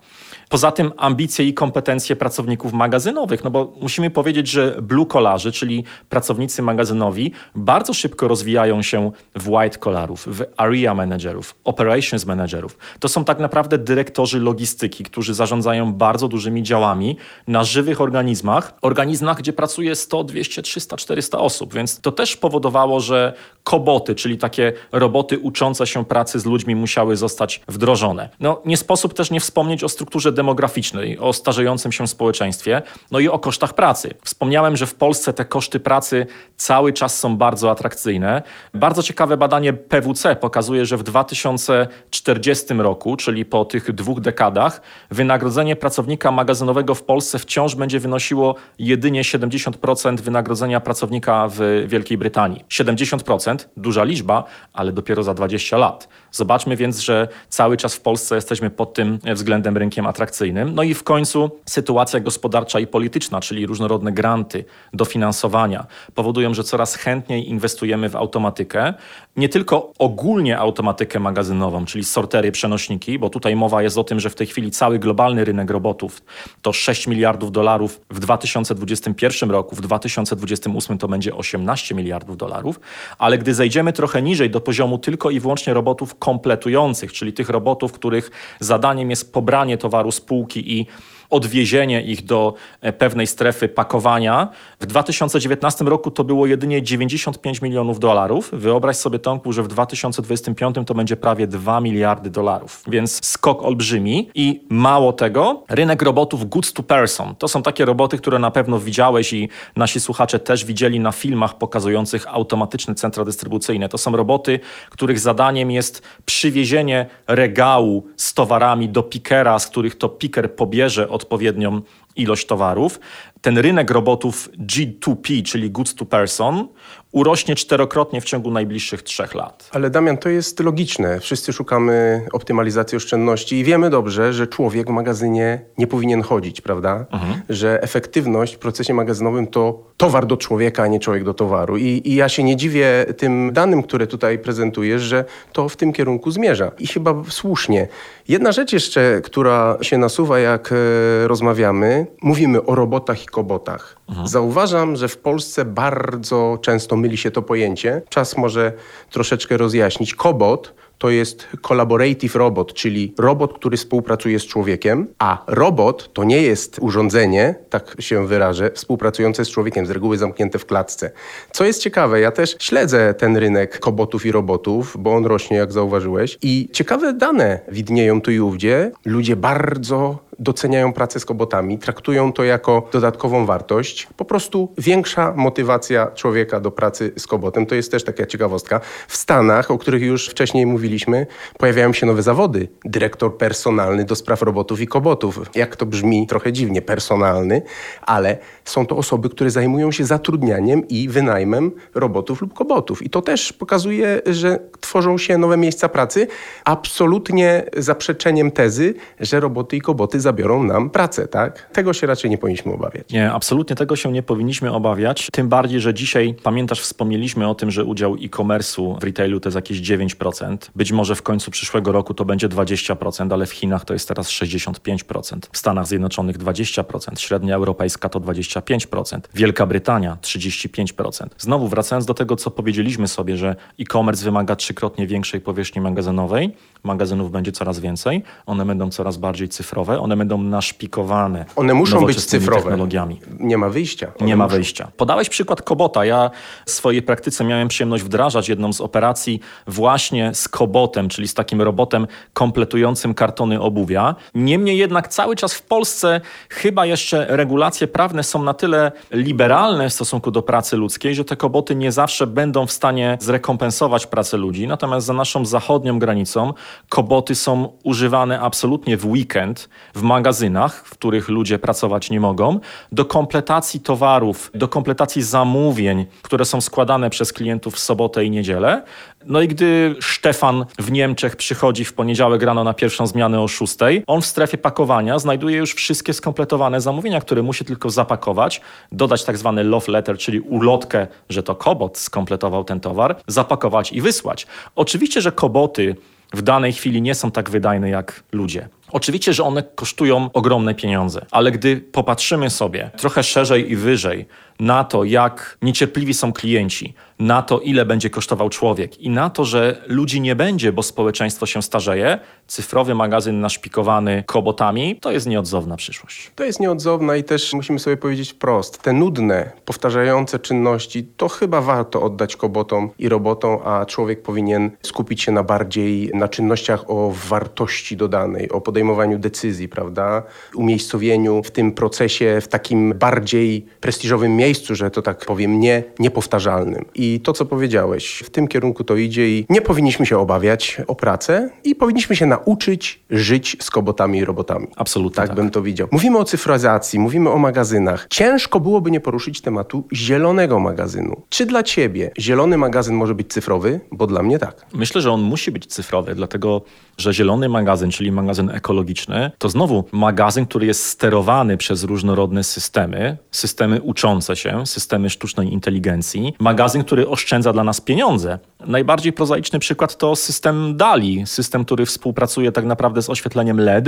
Poza 0.48 0.72
tym 0.72 0.92
ambicje 0.96 1.48
i 1.48 1.54
kompetencje 1.54 2.16
pracowników 2.16 2.72
magazynowych, 2.72 3.44
no 3.44 3.50
bo 3.50 3.72
musimy 3.80 4.10
powiedzieć, 4.10 4.48
że 4.48 4.76
blue 4.82 5.06
collarzy, 5.06 5.52
czyli 5.52 5.84
pracownicy 6.08 6.62
magazynowi, 6.62 7.32
bardzo 7.54 7.94
szybko 7.94 8.28
rozwijają 8.28 8.82
się 8.82 9.10
w 9.34 9.48
white 9.48 9.78
collarów, 9.78 10.26
w 10.26 10.44
area 10.56 10.94
managerów, 10.94 11.54
operations 11.64 12.26
managerów. 12.26 12.78
To 13.00 13.08
są 13.08 13.24
tak 13.24 13.38
naprawdę 13.38 13.78
dyrektorzy 13.78 14.40
logistyki, 14.40 15.04
którzy 15.04 15.34
zarządzają 15.34 15.92
bardzo 15.92 16.28
dużymi 16.28 16.62
działami 16.62 17.16
na 17.46 17.64
żywych 17.64 18.00
organizmach, 18.00 18.74
organizmach, 18.82 19.38
gdzie 19.38 19.52
pracuje 19.52 19.94
100, 19.96 20.24
200, 20.24 20.62
300, 20.62 20.96
400 20.96 21.38
osób, 21.38 21.74
więc 21.74 22.00
to 22.00 22.12
też 22.12 22.36
powodowało, 22.36 23.00
że 23.00 23.32
koboty, 23.64 24.14
czyli 24.14 24.38
takie 24.38 24.72
roboty 24.92 25.38
uczące 25.38 25.86
się 25.86 26.04
pracy 26.04 26.40
z 26.40 26.44
ludźmi 26.44 26.61
musiały 26.66 27.16
zostać 27.16 27.60
wdrożone. 27.68 28.28
No 28.40 28.62
nie 28.64 28.76
sposób 28.76 29.14
też 29.14 29.30
nie 29.30 29.40
wspomnieć 29.40 29.84
o 29.84 29.88
strukturze 29.88 30.32
demograficznej, 30.32 31.18
o 31.18 31.32
starzejącym 31.32 31.92
się 31.92 32.06
społeczeństwie, 32.06 32.82
no 33.10 33.18
i 33.18 33.28
o 33.28 33.38
kosztach 33.38 33.74
pracy. 33.74 34.14
Wspomniałem, 34.24 34.76
że 34.76 34.86
w 34.86 34.94
Polsce 34.94 35.32
te 35.32 35.44
koszty 35.44 35.80
pracy 35.80 36.26
cały 36.56 36.92
czas 36.92 37.18
są 37.18 37.36
bardzo 37.36 37.70
atrakcyjne. 37.70 38.42
Bardzo 38.74 39.02
ciekawe 39.02 39.36
badanie 39.36 39.72
PWC 39.72 40.36
pokazuje, 40.36 40.86
że 40.86 40.96
w 40.96 41.02
2040 41.02 42.74
roku, 42.74 43.16
czyli 43.16 43.44
po 43.44 43.64
tych 43.64 43.92
dwóch 43.92 44.20
dekadach, 44.20 44.80
wynagrodzenie 45.10 45.76
pracownika 45.76 46.30
magazynowego 46.30 46.94
w 46.94 47.02
Polsce 47.02 47.38
wciąż 47.38 47.74
będzie 47.74 48.00
wynosiło 48.00 48.54
jedynie 48.78 49.22
70% 49.22 50.20
wynagrodzenia 50.20 50.80
pracownika 50.80 51.48
w 51.48 51.84
Wielkiej 51.86 52.18
Brytanii. 52.18 52.64
70%, 52.68 53.56
duża 53.76 54.04
liczba, 54.04 54.44
ale 54.72 54.92
dopiero 54.92 55.22
za 55.22 55.34
20 55.34 55.76
lat. 55.76 56.08
Zobaczmy 56.30 56.51
więc, 56.76 56.98
że 56.98 57.28
cały 57.48 57.76
czas 57.76 57.94
w 57.94 58.00
Polsce 58.00 58.34
jesteśmy 58.34 58.70
pod 58.70 58.94
tym 58.94 59.18
względem 59.34 59.76
rynkiem 59.76 60.06
atrakcyjnym. 60.06 60.74
No 60.74 60.82
i 60.82 60.94
w 60.94 61.02
końcu 61.02 61.50
sytuacja 61.66 62.20
gospodarcza 62.20 62.80
i 62.80 62.86
polityczna, 62.86 63.40
czyli 63.40 63.66
różnorodne 63.66 64.12
granty, 64.12 64.64
dofinansowania, 64.92 65.86
powodują, 66.14 66.54
że 66.54 66.64
coraz 66.64 66.94
chętniej 66.94 67.48
inwestujemy 67.48 68.08
w 68.08 68.16
automatykę. 68.16 68.94
Nie 69.36 69.48
tylko 69.48 69.92
ogólnie 69.98 70.58
automatykę 70.58 71.20
magazynową, 71.20 71.84
czyli 71.84 72.04
sortery, 72.04 72.52
przenośniki, 72.52 73.18
bo 73.18 73.30
tutaj 73.30 73.56
mowa 73.56 73.82
jest 73.82 73.98
o 73.98 74.04
tym, 74.04 74.20
że 74.20 74.30
w 74.30 74.34
tej 74.34 74.46
chwili 74.46 74.70
cały 74.70 74.98
globalny 74.98 75.44
rynek 75.44 75.70
robotów 75.70 76.22
to 76.62 76.72
6 76.72 77.06
miliardów 77.06 77.52
dolarów 77.52 78.00
w 78.10 78.20
2021 78.20 79.50
roku, 79.50 79.76
w 79.76 79.80
2028 79.80 80.98
to 80.98 81.08
będzie 81.08 81.34
18 81.34 81.94
miliardów 81.94 82.36
dolarów, 82.36 82.80
ale 83.18 83.38
gdy 83.38 83.54
zejdziemy 83.54 83.92
trochę 83.92 84.22
niżej 84.22 84.50
do 84.50 84.60
poziomu 84.60 84.98
tylko 84.98 85.30
i 85.30 85.40
wyłącznie 85.40 85.74
robotów 85.74 86.14
kompletujących, 86.42 87.12
czyli 87.12 87.32
tych 87.32 87.48
robotów, 87.48 87.92
których 87.92 88.30
zadaniem 88.60 89.10
jest 89.10 89.32
pobranie 89.32 89.78
towaru 89.78 90.12
z 90.12 90.20
półki 90.20 90.78
i 90.78 90.86
odwiezienie 91.32 92.02
ich 92.02 92.24
do 92.24 92.54
e, 92.80 92.92
pewnej 92.92 93.26
strefy 93.26 93.68
pakowania. 93.68 94.48
W 94.80 94.86
2019 94.86 95.84
roku 95.84 96.10
to 96.10 96.24
było 96.24 96.46
jedynie 96.46 96.82
95 96.82 97.62
milionów 97.62 98.00
dolarów. 98.00 98.50
Wyobraź 98.52 98.96
sobie, 98.96 99.18
Tomku, 99.18 99.52
że 99.52 99.62
w 99.62 99.68
2025 99.68 100.76
to 100.86 100.94
będzie 100.94 101.16
prawie 101.16 101.46
2 101.46 101.80
miliardy 101.80 102.30
dolarów, 102.30 102.82
więc 102.86 103.24
skok 103.24 103.62
olbrzymi 103.62 104.30
i 104.34 104.60
mało 104.68 105.12
tego, 105.12 105.64
rynek 105.68 106.02
robotów 106.02 106.48
goods 106.48 106.72
to 106.72 106.82
person. 106.82 107.34
To 107.36 107.48
są 107.48 107.62
takie 107.62 107.84
roboty, 107.84 108.18
które 108.18 108.38
na 108.38 108.50
pewno 108.50 108.78
widziałeś 108.78 109.32
i 109.32 109.48
nasi 109.76 110.00
słuchacze 110.00 110.38
też 110.38 110.64
widzieli 110.64 111.00
na 111.00 111.12
filmach 111.12 111.58
pokazujących 111.58 112.26
automatyczne 112.28 112.94
centra 112.94 113.24
dystrybucyjne. 113.24 113.88
To 113.88 113.98
są 113.98 114.16
roboty, 114.16 114.60
których 114.90 115.18
zadaniem 115.18 115.70
jest 115.70 116.02
przywiezienie 116.24 117.06
regału 117.26 118.06
z 118.16 118.34
towarami 118.34 118.88
do 118.88 119.02
pikera, 119.02 119.58
z 119.58 119.66
których 119.66 119.94
to 119.94 120.08
piker 120.08 120.54
pobierze 120.54 121.08
od 121.08 121.21
odpowiednią 121.22 121.82
ilość 122.16 122.46
towarów. 122.46 123.00
Ten 123.42 123.58
rynek 123.58 123.90
robotów 123.90 124.48
G2P, 124.66 125.42
czyli 125.42 125.70
Goods 125.70 125.94
to 125.94 126.04
Person, 126.04 126.68
urośnie 127.12 127.54
czterokrotnie 127.54 128.20
w 128.20 128.24
ciągu 128.24 128.50
najbliższych 128.50 129.02
trzech 129.02 129.34
lat. 129.34 129.70
Ale 129.72 129.90
Damian, 129.90 130.18
to 130.18 130.28
jest 130.28 130.60
logiczne. 130.60 131.20
Wszyscy 131.20 131.52
szukamy 131.52 132.26
optymalizacji 132.32 132.96
oszczędności 132.96 133.56
i 133.56 133.64
wiemy 133.64 133.90
dobrze, 133.90 134.32
że 134.32 134.46
człowiek 134.46 134.86
w 134.86 134.90
magazynie 134.90 135.60
nie 135.78 135.86
powinien 135.86 136.22
chodzić, 136.22 136.60
prawda? 136.60 137.06
Mhm. 137.12 137.42
Że 137.48 137.82
efektywność 137.82 138.54
w 138.54 138.58
procesie 138.58 138.94
magazynowym 138.94 139.46
to 139.46 139.92
towar 139.96 140.26
do 140.26 140.36
człowieka, 140.36 140.82
a 140.82 140.86
nie 140.86 141.00
człowiek 141.00 141.24
do 141.24 141.34
towaru. 141.34 141.76
I, 141.76 142.02
I 142.04 142.14
ja 142.14 142.28
się 142.28 142.44
nie 142.44 142.56
dziwię 142.56 143.06
tym 143.16 143.50
danym, 143.52 143.82
które 143.82 144.06
tutaj 144.06 144.38
prezentujesz, 144.38 145.02
że 145.02 145.24
to 145.52 145.68
w 145.68 145.76
tym 145.76 145.92
kierunku 145.92 146.30
zmierza. 146.30 146.72
I 146.78 146.86
chyba 146.86 147.22
słusznie. 147.28 147.88
Jedna 148.28 148.52
rzecz 148.52 148.72
jeszcze, 148.72 149.20
która 149.24 149.78
się 149.82 149.98
nasuwa, 149.98 150.38
jak 150.38 150.72
e, 150.72 151.28
rozmawiamy, 151.28 152.06
mówimy 152.22 152.64
o 152.64 152.74
robotach 152.74 153.24
i 153.24 153.26
kobotach. 153.32 153.96
Mhm. 154.08 154.28
Zauważam, 154.28 154.96
że 154.96 155.08
w 155.08 155.18
Polsce 155.18 155.64
bardzo 155.64 156.58
często 156.62 156.96
myli 156.96 157.16
się 157.16 157.30
to 157.30 157.42
pojęcie. 157.42 158.02
Czas 158.08 158.36
może 158.36 158.72
troszeczkę 159.10 159.56
rozjaśnić. 159.56 160.14
Kobot 160.14 160.74
to 161.02 161.10
jest 161.10 161.48
collaborative 161.62 162.36
robot, 162.36 162.74
czyli 162.74 163.14
robot, 163.18 163.54
który 163.54 163.76
współpracuje 163.76 164.38
z 164.38 164.46
człowiekiem, 164.46 165.06
a 165.18 165.44
robot 165.46 166.12
to 166.12 166.24
nie 166.24 166.42
jest 166.42 166.78
urządzenie, 166.80 167.54
tak 167.70 167.96
się 168.00 168.26
wyrażę, 168.26 168.70
współpracujące 168.74 169.44
z 169.44 169.50
człowiekiem, 169.50 169.86
z 169.86 169.90
reguły 169.90 170.18
zamknięte 170.18 170.58
w 170.58 170.66
klatce. 170.66 171.10
Co 171.52 171.64
jest 171.64 171.82
ciekawe, 171.82 172.20
ja 172.20 172.30
też 172.30 172.56
śledzę 172.58 173.14
ten 173.14 173.36
rynek 173.36 173.78
kobotów 173.78 174.26
i 174.26 174.32
robotów, 174.32 174.96
bo 174.98 175.14
on 175.14 175.26
rośnie, 175.26 175.56
jak 175.56 175.72
zauważyłeś, 175.72 176.38
i 176.42 176.68
ciekawe 176.72 177.12
dane 177.12 177.60
widnieją 177.68 178.20
tu 178.20 178.30
i 178.30 178.40
ówdzie. 178.40 178.90
Ludzie 179.04 179.36
bardzo 179.36 180.18
doceniają 180.42 180.92
pracę 180.92 181.20
z 181.20 181.24
kobotami, 181.24 181.78
traktują 181.78 182.32
to 182.32 182.44
jako 182.44 182.88
dodatkową 182.92 183.46
wartość. 183.46 184.08
Po 184.16 184.24
prostu 184.24 184.74
większa 184.78 185.32
motywacja 185.36 186.06
człowieka 186.14 186.60
do 186.60 186.70
pracy 186.70 187.12
z 187.16 187.26
kobotem. 187.26 187.66
To 187.66 187.74
jest 187.74 187.90
też 187.90 188.04
taka 188.04 188.26
ciekawostka. 188.26 188.80
W 189.08 189.16
Stanach, 189.16 189.70
o 189.70 189.78
których 189.78 190.02
już 190.02 190.28
wcześniej 190.28 190.66
mówiliśmy, 190.66 191.26
pojawiają 191.58 191.92
się 191.92 192.06
nowe 192.06 192.22
zawody. 192.22 192.68
Dyrektor 192.84 193.36
personalny 193.38 194.04
do 194.04 194.14
spraw 194.14 194.42
robotów 194.42 194.80
i 194.80 194.86
kobotów. 194.86 195.40
Jak 195.54 195.76
to 195.76 195.86
brzmi 195.86 196.26
trochę 196.26 196.52
dziwnie, 196.52 196.82
personalny, 196.82 197.62
ale 198.02 198.38
są 198.64 198.86
to 198.86 198.96
osoby, 198.96 199.28
które 199.28 199.50
zajmują 199.50 199.92
się 199.92 200.04
zatrudnianiem 200.04 200.88
i 200.88 201.08
wynajmem 201.08 201.70
robotów 201.94 202.40
lub 202.42 202.54
kobotów. 202.54 203.02
I 203.02 203.10
to 203.10 203.22
też 203.22 203.52
pokazuje, 203.52 204.20
że 204.26 204.58
tworzą 204.80 205.18
się 205.18 205.38
nowe 205.38 205.56
miejsca 205.56 205.88
pracy. 205.88 206.26
Absolutnie 206.64 207.64
zaprzeczeniem 207.76 208.50
tezy, 208.50 208.94
że 209.20 209.40
roboty 209.40 209.76
i 209.76 209.80
koboty 209.80 210.20
zabiorą 210.32 210.62
nam 210.62 210.90
pracę, 210.90 211.28
tak? 211.28 211.70
Tego 211.72 211.92
się 211.92 212.06
raczej 212.06 212.30
nie 212.30 212.38
powinniśmy 212.38 212.72
obawiać. 212.72 213.10
Nie, 213.10 213.32
absolutnie 213.32 213.76
tego 213.76 213.96
się 213.96 214.12
nie 214.12 214.22
powinniśmy 214.22 214.72
obawiać. 214.72 215.28
Tym 215.32 215.48
bardziej, 215.48 215.80
że 215.80 215.94
dzisiaj, 215.94 216.34
pamiętasz, 216.42 216.80
wspomnieliśmy 216.80 217.48
o 217.48 217.54
tym, 217.54 217.70
że 217.70 217.84
udział 217.84 218.14
e-commerce'u 218.14 219.00
w 219.00 219.04
retailu 219.04 219.40
to 219.40 219.48
jest 219.48 219.56
jakieś 219.56 219.80
9%. 219.80 220.56
Być 220.76 220.92
może 220.92 221.14
w 221.14 221.22
końcu 221.22 221.50
przyszłego 221.50 221.92
roku 221.92 222.14
to 222.14 222.24
będzie 222.24 222.48
20%, 222.48 223.32
ale 223.32 223.46
w 223.46 223.52
Chinach 223.52 223.84
to 223.84 223.92
jest 223.92 224.08
teraz 224.08 224.28
65%. 224.28 225.38
W 225.52 225.58
Stanach 225.58 225.86
Zjednoczonych 225.86 226.38
20%, 226.38 227.18
średnia 227.18 227.54
europejska 227.54 228.08
to 228.08 228.20
25%, 228.20 229.20
Wielka 229.34 229.66
Brytania 229.66 230.18
35%. 230.22 231.26
Znowu 231.38 231.68
wracając 231.68 232.06
do 232.06 232.14
tego, 232.14 232.36
co 232.36 232.50
powiedzieliśmy 232.50 233.08
sobie, 233.08 233.36
że 233.36 233.56
e-commerce 233.80 234.24
wymaga 234.24 234.56
trzykrotnie 234.56 235.06
większej 235.06 235.40
powierzchni 235.40 235.82
magazynowej, 235.82 236.56
magazynów 236.82 237.30
będzie 237.30 237.52
coraz 237.52 237.80
więcej, 237.80 238.22
one 238.46 238.64
będą 238.66 238.90
coraz 238.90 239.16
bardziej 239.16 239.48
cyfrowe, 239.48 240.00
one 240.00 240.16
będą 240.22 240.38
naszpikowane. 240.42 241.44
One 241.56 241.74
muszą 241.74 242.06
być 242.06 242.24
cyfrowe. 242.24 242.62
technologiami. 242.62 243.20
Nie 243.40 243.58
ma 243.58 243.68
wyjścia. 243.68 244.12
One 244.20 244.26
Nie 244.26 244.36
ma 244.36 244.44
muszą. 244.44 244.56
wyjścia. 244.56 244.88
Podałeś 244.96 245.28
przykład 245.28 245.62
Kobota. 245.62 246.04
Ja 246.04 246.30
w 246.66 246.70
swojej 246.70 247.02
praktyce 247.02 247.44
miałem 247.44 247.68
przyjemność 247.68 248.04
wdrażać 248.04 248.48
jedną 248.48 248.72
z 248.72 248.80
operacji 248.80 249.40
właśnie 249.66 250.34
z 250.34 250.48
Kobotem, 250.48 251.08
czyli 251.08 251.28
z 251.28 251.34
takim 251.34 251.62
robotem 251.62 252.06
kompletującym 252.32 253.14
kartony 253.14 253.60
obuwia. 253.60 254.14
Niemniej 254.34 254.78
jednak 254.78 255.08
cały 255.08 255.36
czas 255.36 255.54
w 255.54 255.62
Polsce 255.62 256.20
chyba 256.48 256.86
jeszcze 256.86 257.26
regulacje 257.28 257.86
prawne 257.88 258.22
są 258.22 258.42
na 258.42 258.54
tyle 258.54 258.92
liberalne 259.10 259.88
w 259.88 259.92
stosunku 259.92 260.30
do 260.30 260.42
pracy 260.42 260.76
ludzkiej, 260.76 261.14
że 261.14 261.24
te 261.24 261.36
koboty 261.36 261.74
nie 261.74 261.92
zawsze 261.92 262.26
będą 262.26 262.66
w 262.66 262.72
stanie 262.72 263.18
zrekompensować 263.20 264.06
pracę 264.06 264.36
ludzi. 264.36 264.66
Natomiast 264.66 265.06
za 265.06 265.12
naszą 265.12 265.44
zachodnią 265.44 265.98
granicą 265.98 266.52
koboty 266.88 267.34
są 267.34 267.68
używane 267.84 268.40
absolutnie 268.40 268.96
w 268.96 269.06
weekend 269.06 269.68
w 269.94 270.01
magazynach, 270.02 270.82
w 270.86 270.90
których 270.90 271.28
ludzie 271.28 271.58
pracować 271.58 272.10
nie 272.10 272.20
mogą, 272.20 272.60
do 272.92 273.04
kompletacji 273.04 273.80
towarów, 273.80 274.50
do 274.54 274.68
kompletacji 274.68 275.22
zamówień, 275.22 276.06
które 276.22 276.44
są 276.44 276.60
składane 276.60 277.10
przez 277.10 277.32
klientów 277.32 277.74
w 277.74 277.78
sobotę 277.78 278.24
i 278.24 278.30
niedzielę. 278.30 278.82
No 279.26 279.40
i 279.42 279.48
gdy 279.48 279.94
Stefan 280.00 280.66
w 280.78 280.92
Niemczech 280.92 281.36
przychodzi 281.36 281.84
w 281.84 281.92
poniedziałek 281.92 282.42
rano 282.42 282.64
na 282.64 282.74
pierwszą 282.74 283.06
zmianę 283.06 283.40
o 283.40 283.48
6, 283.48 283.76
on 284.06 284.22
w 284.22 284.26
strefie 284.26 284.58
pakowania 284.58 285.18
znajduje 285.18 285.56
już 285.56 285.74
wszystkie 285.74 286.12
skompletowane 286.12 286.80
zamówienia, 286.80 287.20
które 287.20 287.42
musi 287.42 287.64
tylko 287.64 287.90
zapakować, 287.90 288.60
dodać 288.92 289.24
tak 289.24 289.38
zwany 289.38 289.64
love 289.64 289.92
letter, 289.92 290.18
czyli 290.18 290.40
ulotkę, 290.40 291.06
że 291.28 291.42
to 291.42 291.54
kobot 291.54 291.98
skompletował 291.98 292.64
ten 292.64 292.80
towar, 292.80 293.16
zapakować 293.26 293.92
i 293.92 294.00
wysłać. 294.00 294.46
Oczywiście, 294.76 295.20
że 295.20 295.32
koboty 295.32 295.96
w 296.32 296.42
danej 296.42 296.72
chwili 296.72 297.02
nie 297.02 297.14
są 297.14 297.30
tak 297.30 297.50
wydajne 297.50 297.90
jak 297.90 298.22
ludzie. 298.32 298.68
Oczywiście, 298.92 299.32
że 299.32 299.44
one 299.44 299.62
kosztują 299.62 300.30
ogromne 300.32 300.74
pieniądze, 300.74 301.26
ale 301.30 301.52
gdy 301.52 301.76
popatrzymy 301.76 302.50
sobie 302.50 302.90
trochę 302.96 303.22
szerzej 303.22 303.72
i 303.72 303.76
wyżej 303.76 304.26
na 304.62 304.84
to, 304.84 305.04
jak 305.04 305.58
niecierpliwi 305.62 306.14
są 306.14 306.32
klienci, 306.32 306.94
na 307.18 307.42
to, 307.42 307.60
ile 307.60 307.86
będzie 307.86 308.10
kosztował 308.10 308.48
człowiek 308.48 309.00
i 309.00 309.10
na 309.10 309.30
to, 309.30 309.44
że 309.44 309.82
ludzi 309.86 310.20
nie 310.20 310.36
będzie, 310.36 310.72
bo 310.72 310.82
społeczeństwo 310.82 311.46
się 311.46 311.62
starzeje, 311.62 312.18
cyfrowy 312.46 312.94
magazyn 312.94 313.40
naszpikowany 313.40 314.24
kobotami, 314.26 314.96
to 315.00 315.12
jest 315.12 315.26
nieodzowna 315.26 315.76
przyszłość. 315.76 316.30
To 316.34 316.44
jest 316.44 316.60
nieodzowna 316.60 317.16
i 317.16 317.24
też 317.24 317.52
musimy 317.52 317.78
sobie 317.78 317.96
powiedzieć 317.96 318.32
wprost. 318.32 318.82
Te 318.82 318.92
nudne, 318.92 319.50
powtarzające 319.64 320.38
czynności, 320.38 321.04
to 321.16 321.28
chyba 321.28 321.60
warto 321.60 322.02
oddać 322.02 322.36
kobotom 322.36 322.90
i 322.98 323.08
robotom, 323.08 323.58
a 323.64 323.86
człowiek 323.86 324.22
powinien 324.22 324.70
skupić 324.82 325.22
się 325.22 325.32
na 325.32 325.42
bardziej 325.42 326.10
na 326.14 326.28
czynnościach 326.28 326.90
o 326.90 327.12
wartości 327.28 327.96
dodanej, 327.96 328.50
o 328.50 328.60
podejmowaniu 328.60 329.18
decyzji, 329.18 329.68
prawda? 329.68 330.22
Umiejscowieniu 330.54 331.42
w 331.42 331.50
tym 331.50 331.72
procesie, 331.72 332.38
w 332.40 332.48
takim 332.48 332.94
bardziej 332.94 333.66
prestiżowym 333.80 334.36
miejscu, 334.36 334.51
że 334.60 334.90
to 334.90 335.02
tak 335.02 335.24
powiem, 335.26 335.60
nie, 335.60 335.82
niepowtarzalnym. 335.98 336.84
I 336.94 337.20
to, 337.20 337.32
co 337.32 337.44
powiedziałeś, 337.44 338.22
w 338.26 338.30
tym 338.30 338.48
kierunku 338.48 338.84
to 338.84 338.96
idzie 338.96 339.28
i 339.28 339.46
nie 339.48 339.60
powinniśmy 339.62 340.06
się 340.06 340.18
obawiać 340.18 340.80
o 340.86 340.94
pracę 340.94 341.50
i 341.64 341.74
powinniśmy 341.74 342.16
się 342.16 342.26
nauczyć 342.26 343.00
żyć 343.10 343.56
z 343.60 343.70
kobotami 343.70 344.18
i 344.18 344.24
robotami. 344.24 344.66
Absolutnie 344.76 345.16
Tak, 345.16 345.26
tak. 345.26 345.36
bym 345.36 345.50
to 345.50 345.62
widział. 345.62 345.88
Mówimy 345.90 346.18
o 346.18 346.24
cyfryzacji, 346.24 346.98
mówimy 346.98 347.30
o 347.30 347.38
magazynach. 347.38 348.06
Ciężko 348.10 348.60
byłoby 348.60 348.90
nie 348.90 349.00
poruszyć 349.00 349.40
tematu 349.40 349.84
zielonego 349.92 350.60
magazynu. 350.60 351.22
Czy 351.28 351.46
dla 351.46 351.62
ciebie 351.62 352.10
zielony 352.18 352.58
magazyn 352.58 352.94
może 352.94 353.14
być 353.14 353.32
cyfrowy? 353.32 353.80
Bo 353.92 354.06
dla 354.06 354.22
mnie 354.22 354.38
tak. 354.38 354.66
Myślę, 354.74 355.00
że 355.00 355.12
on 355.12 355.20
musi 355.22 355.50
być 355.50 355.66
cyfrowy, 355.66 356.14
dlatego 356.14 356.62
że 356.98 357.14
zielony 357.14 357.48
magazyn, 357.48 357.90
czyli 357.90 358.12
magazyn 358.12 358.50
ekologiczny, 358.50 359.30
to 359.38 359.48
znowu 359.48 359.84
magazyn, 359.92 360.46
który 360.46 360.66
jest 360.66 360.86
sterowany 360.86 361.56
przez 361.56 361.84
różnorodne 361.84 362.44
systemy, 362.44 363.16
systemy 363.30 363.82
uczące 363.82 364.31
się, 364.36 364.66
systemy 364.66 365.10
sztucznej 365.10 365.52
inteligencji, 365.52 366.34
magazyn, 366.38 366.84
który 366.84 367.08
oszczędza 367.08 367.52
dla 367.52 367.64
nas 367.64 367.80
pieniądze. 367.80 368.38
Najbardziej 368.66 369.12
prozaiczny 369.12 369.58
przykład 369.58 369.96
to 369.96 370.16
system 370.16 370.76
DALI, 370.76 371.26
system, 371.26 371.64
który 371.64 371.86
współpracuje 371.86 372.52
tak 372.52 372.64
naprawdę 372.64 373.02
z 373.02 373.10
oświetleniem 373.10 373.60
LED 373.60 373.86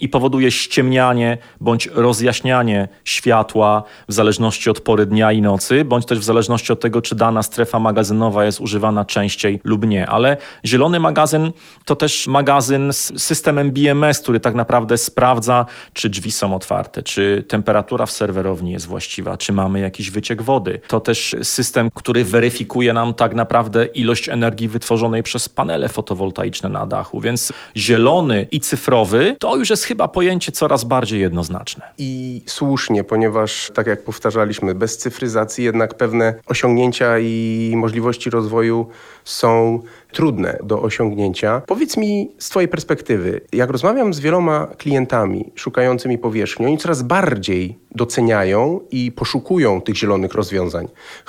i 0.00 0.08
powoduje 0.08 0.50
ściemnianie 0.50 1.38
bądź 1.60 1.86
rozjaśnianie 1.86 2.88
światła 3.04 3.82
w 4.08 4.12
zależności 4.12 4.70
od 4.70 4.80
pory 4.80 5.06
dnia 5.06 5.32
i 5.32 5.42
nocy, 5.42 5.84
bądź 5.84 6.06
też 6.06 6.18
w 6.18 6.24
zależności 6.24 6.72
od 6.72 6.80
tego, 6.80 7.02
czy 7.02 7.14
dana 7.14 7.42
strefa 7.42 7.78
magazynowa 7.78 8.44
jest 8.44 8.60
używana 8.60 9.04
częściej 9.04 9.60
lub 9.64 9.86
nie. 9.86 10.06
Ale 10.06 10.36
zielony 10.64 11.00
magazyn 11.00 11.52
to 11.84 11.96
też 11.96 12.26
magazyn 12.26 12.92
z 12.92 13.22
systemem 13.22 13.70
BMS, 13.70 14.20
który 14.20 14.40
tak 14.40 14.54
naprawdę 14.54 14.98
sprawdza, 14.98 15.66
czy 15.92 16.08
drzwi 16.10 16.32
są 16.32 16.54
otwarte, 16.54 17.02
czy 17.02 17.44
temperatura 17.48 18.06
w 18.06 18.10
serwerowni 18.10 18.72
jest 18.72 18.86
właściwa, 18.86 19.36
czy 19.36 19.52
mamy 19.52 19.80
jakiś 19.86 20.10
wyciek 20.10 20.42
wody. 20.42 20.80
To 20.88 21.00
też 21.00 21.36
system, 21.42 21.90
który 21.94 22.24
weryfikuje 22.24 22.92
nam 22.92 23.14
tak 23.14 23.34
naprawdę 23.34 23.86
ilość 23.86 24.28
energii 24.28 24.68
wytworzonej 24.68 25.22
przez 25.22 25.48
panele 25.48 25.88
fotowoltaiczne 25.88 26.68
na 26.68 26.86
dachu. 26.86 27.20
Więc 27.20 27.52
zielony 27.76 28.46
i 28.50 28.60
cyfrowy 28.60 29.36
to 29.38 29.56
już 29.56 29.70
jest 29.70 29.84
chyba 29.84 30.08
pojęcie 30.08 30.52
coraz 30.52 30.84
bardziej 30.84 31.20
jednoznaczne. 31.20 31.84
I 31.98 32.42
słusznie, 32.46 33.04
ponieważ, 33.04 33.70
tak 33.74 33.86
jak 33.86 34.04
powtarzaliśmy, 34.04 34.74
bez 34.74 34.98
cyfryzacji 34.98 35.64
jednak 35.64 35.94
pewne 35.94 36.34
osiągnięcia 36.46 37.18
i 37.18 37.72
możliwości 37.76 38.30
rozwoju 38.30 38.86
są 39.24 39.82
trudne 40.12 40.58
do 40.62 40.82
osiągnięcia. 40.82 41.62
Powiedz 41.66 41.96
mi 41.96 42.30
z 42.38 42.48
Twojej 42.48 42.68
perspektywy, 42.68 43.40
jak 43.52 43.70
rozmawiam 43.70 44.14
z 44.14 44.20
wieloma 44.20 44.66
klientami 44.66 45.52
szukającymi 45.54 46.18
powierzchni, 46.18 46.66
oni 46.66 46.78
coraz 46.78 47.02
bardziej 47.02 47.78
doceniają 47.96 48.80
i 48.90 49.12
poszukują 49.12 49.80
tych 49.80 49.96
zielonych 49.96 50.34
rozwiązań. 50.34 50.88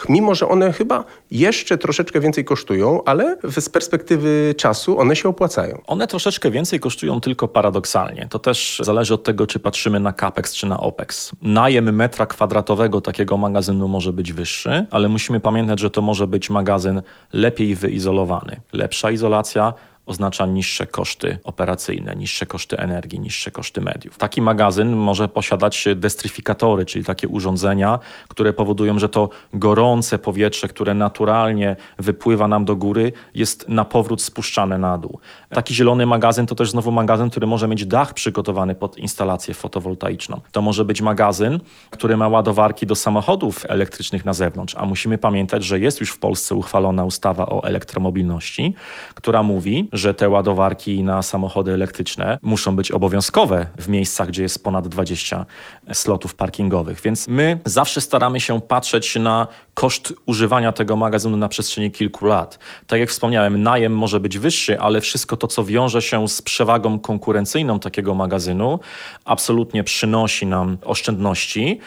Mimo, 0.09 0.35
że 0.35 0.47
one 0.47 0.73
chyba 0.73 1.03
jeszcze 1.31 1.77
troszeczkę 1.77 2.19
więcej 2.19 2.45
kosztują, 2.45 3.03
ale 3.03 3.37
z 3.57 3.69
perspektywy 3.69 4.55
czasu 4.57 4.99
one 4.99 5.15
się 5.15 5.29
opłacają. 5.29 5.81
One 5.87 6.07
troszeczkę 6.07 6.51
więcej 6.51 6.79
kosztują 6.79 7.21
tylko 7.21 7.47
paradoksalnie. 7.47 8.27
To 8.29 8.39
też 8.39 8.81
zależy 8.83 9.13
od 9.13 9.23
tego, 9.23 9.47
czy 9.47 9.59
patrzymy 9.59 9.99
na 9.99 10.13
capex 10.13 10.53
czy 10.53 10.67
na 10.67 10.79
opex. 10.79 11.31
Najem 11.41 11.95
metra 11.95 12.25
kwadratowego 12.25 13.01
takiego 13.01 13.37
magazynu 13.37 13.87
może 13.87 14.13
być 14.13 14.33
wyższy, 14.33 14.85
ale 14.91 15.09
musimy 15.09 15.39
pamiętać, 15.39 15.79
że 15.79 15.89
to 15.89 16.01
może 16.01 16.27
być 16.27 16.49
magazyn 16.49 17.01
lepiej 17.33 17.75
wyizolowany. 17.75 18.61
Lepsza 18.73 19.11
izolacja 19.11 19.73
oznacza 20.07 20.45
niższe 20.45 20.87
koszty 20.87 21.37
operacyjne, 21.43 22.15
niższe 22.15 22.45
koszty 22.45 22.77
energii, 22.77 23.19
niższe 23.19 23.51
koszty 23.51 23.81
mediów. 23.81 24.17
Taki 24.17 24.41
magazyn 24.41 24.95
może 24.95 25.27
posiadać 25.27 25.85
destryfikatory, 25.95 26.85
czyli 26.85 27.05
takie 27.05 27.27
urządzenia, 27.27 27.99
które 28.27 28.53
powodują, 28.53 28.99
że 28.99 29.09
to 29.09 29.29
gorące 29.53 30.19
powietrze, 30.19 30.67
które 30.67 30.93
naturalnie 30.93 31.75
wypływa 31.99 32.47
nam 32.47 32.65
do 32.65 32.75
góry, 32.75 33.13
jest 33.35 33.69
na 33.69 33.85
powrót 33.85 34.21
spuszczane 34.21 34.77
na 34.77 34.97
dół. 34.97 35.19
Taki 35.49 35.75
zielony 35.75 36.05
magazyn 36.05 36.45
to 36.45 36.55
też 36.55 36.69
znowu 36.71 36.91
magazyn, 36.91 37.29
który 37.29 37.47
może 37.47 37.67
mieć 37.67 37.85
dach 37.85 38.13
przygotowany 38.13 38.75
pod 38.75 38.97
instalację 38.97 39.53
fotowoltaiczną. 39.53 40.41
To 40.51 40.61
może 40.61 40.85
być 40.85 41.01
magazyn, 41.01 41.59
który 41.89 42.17
ma 42.17 42.27
ładowarki 42.27 42.85
do 42.85 42.95
samochodów 42.95 43.65
elektrycznych 43.69 44.25
na 44.25 44.33
zewnątrz, 44.33 44.75
a 44.77 44.85
musimy 44.85 45.17
pamiętać, 45.17 45.63
że 45.63 45.79
jest 45.79 45.99
już 45.99 46.11
w 46.11 46.19
Polsce 46.19 46.55
uchwalona 46.55 47.05
ustawa 47.05 47.45
o 47.45 47.63
elektromobilności, 47.63 48.73
która 49.15 49.43
mówi, 49.43 49.89
że 49.97 50.13
te 50.13 50.29
ładowarki 50.29 51.03
na 51.03 51.21
samochody 51.21 51.73
elektryczne 51.73 52.39
muszą 52.41 52.75
być 52.75 52.91
obowiązkowe 52.91 53.65
w 53.77 53.87
miejscach, 53.87 54.27
gdzie 54.27 54.43
jest 54.43 54.63
ponad 54.63 54.87
20 54.87 55.45
slotów 55.93 56.35
parkingowych. 56.35 57.01
Więc 57.01 57.27
my 57.27 57.59
zawsze 57.65 58.01
staramy 58.01 58.39
się 58.39 58.61
patrzeć 58.61 59.15
na 59.15 59.47
koszt 59.73 60.13
używania 60.25 60.71
tego 60.71 60.95
magazynu 60.95 61.37
na 61.37 61.47
przestrzeni 61.49 61.91
kilku 61.91 62.25
lat. 62.25 62.59
Tak 62.87 62.99
jak 62.99 63.09
wspomniałem, 63.09 63.63
najem 63.63 63.97
może 63.97 64.19
być 64.19 64.37
wyższy, 64.37 64.79
ale 64.79 65.01
wszystko 65.01 65.37
to, 65.37 65.47
co 65.47 65.63
wiąże 65.63 66.01
się 66.01 66.27
z 66.27 66.41
przewagą 66.41 66.99
konkurencyjną 66.99 67.79
takiego 67.79 68.15
magazynu, 68.15 68.79
absolutnie 69.25 69.83
przynosi 69.83 70.45
nam 70.45 70.77
oszczędności 70.85 71.79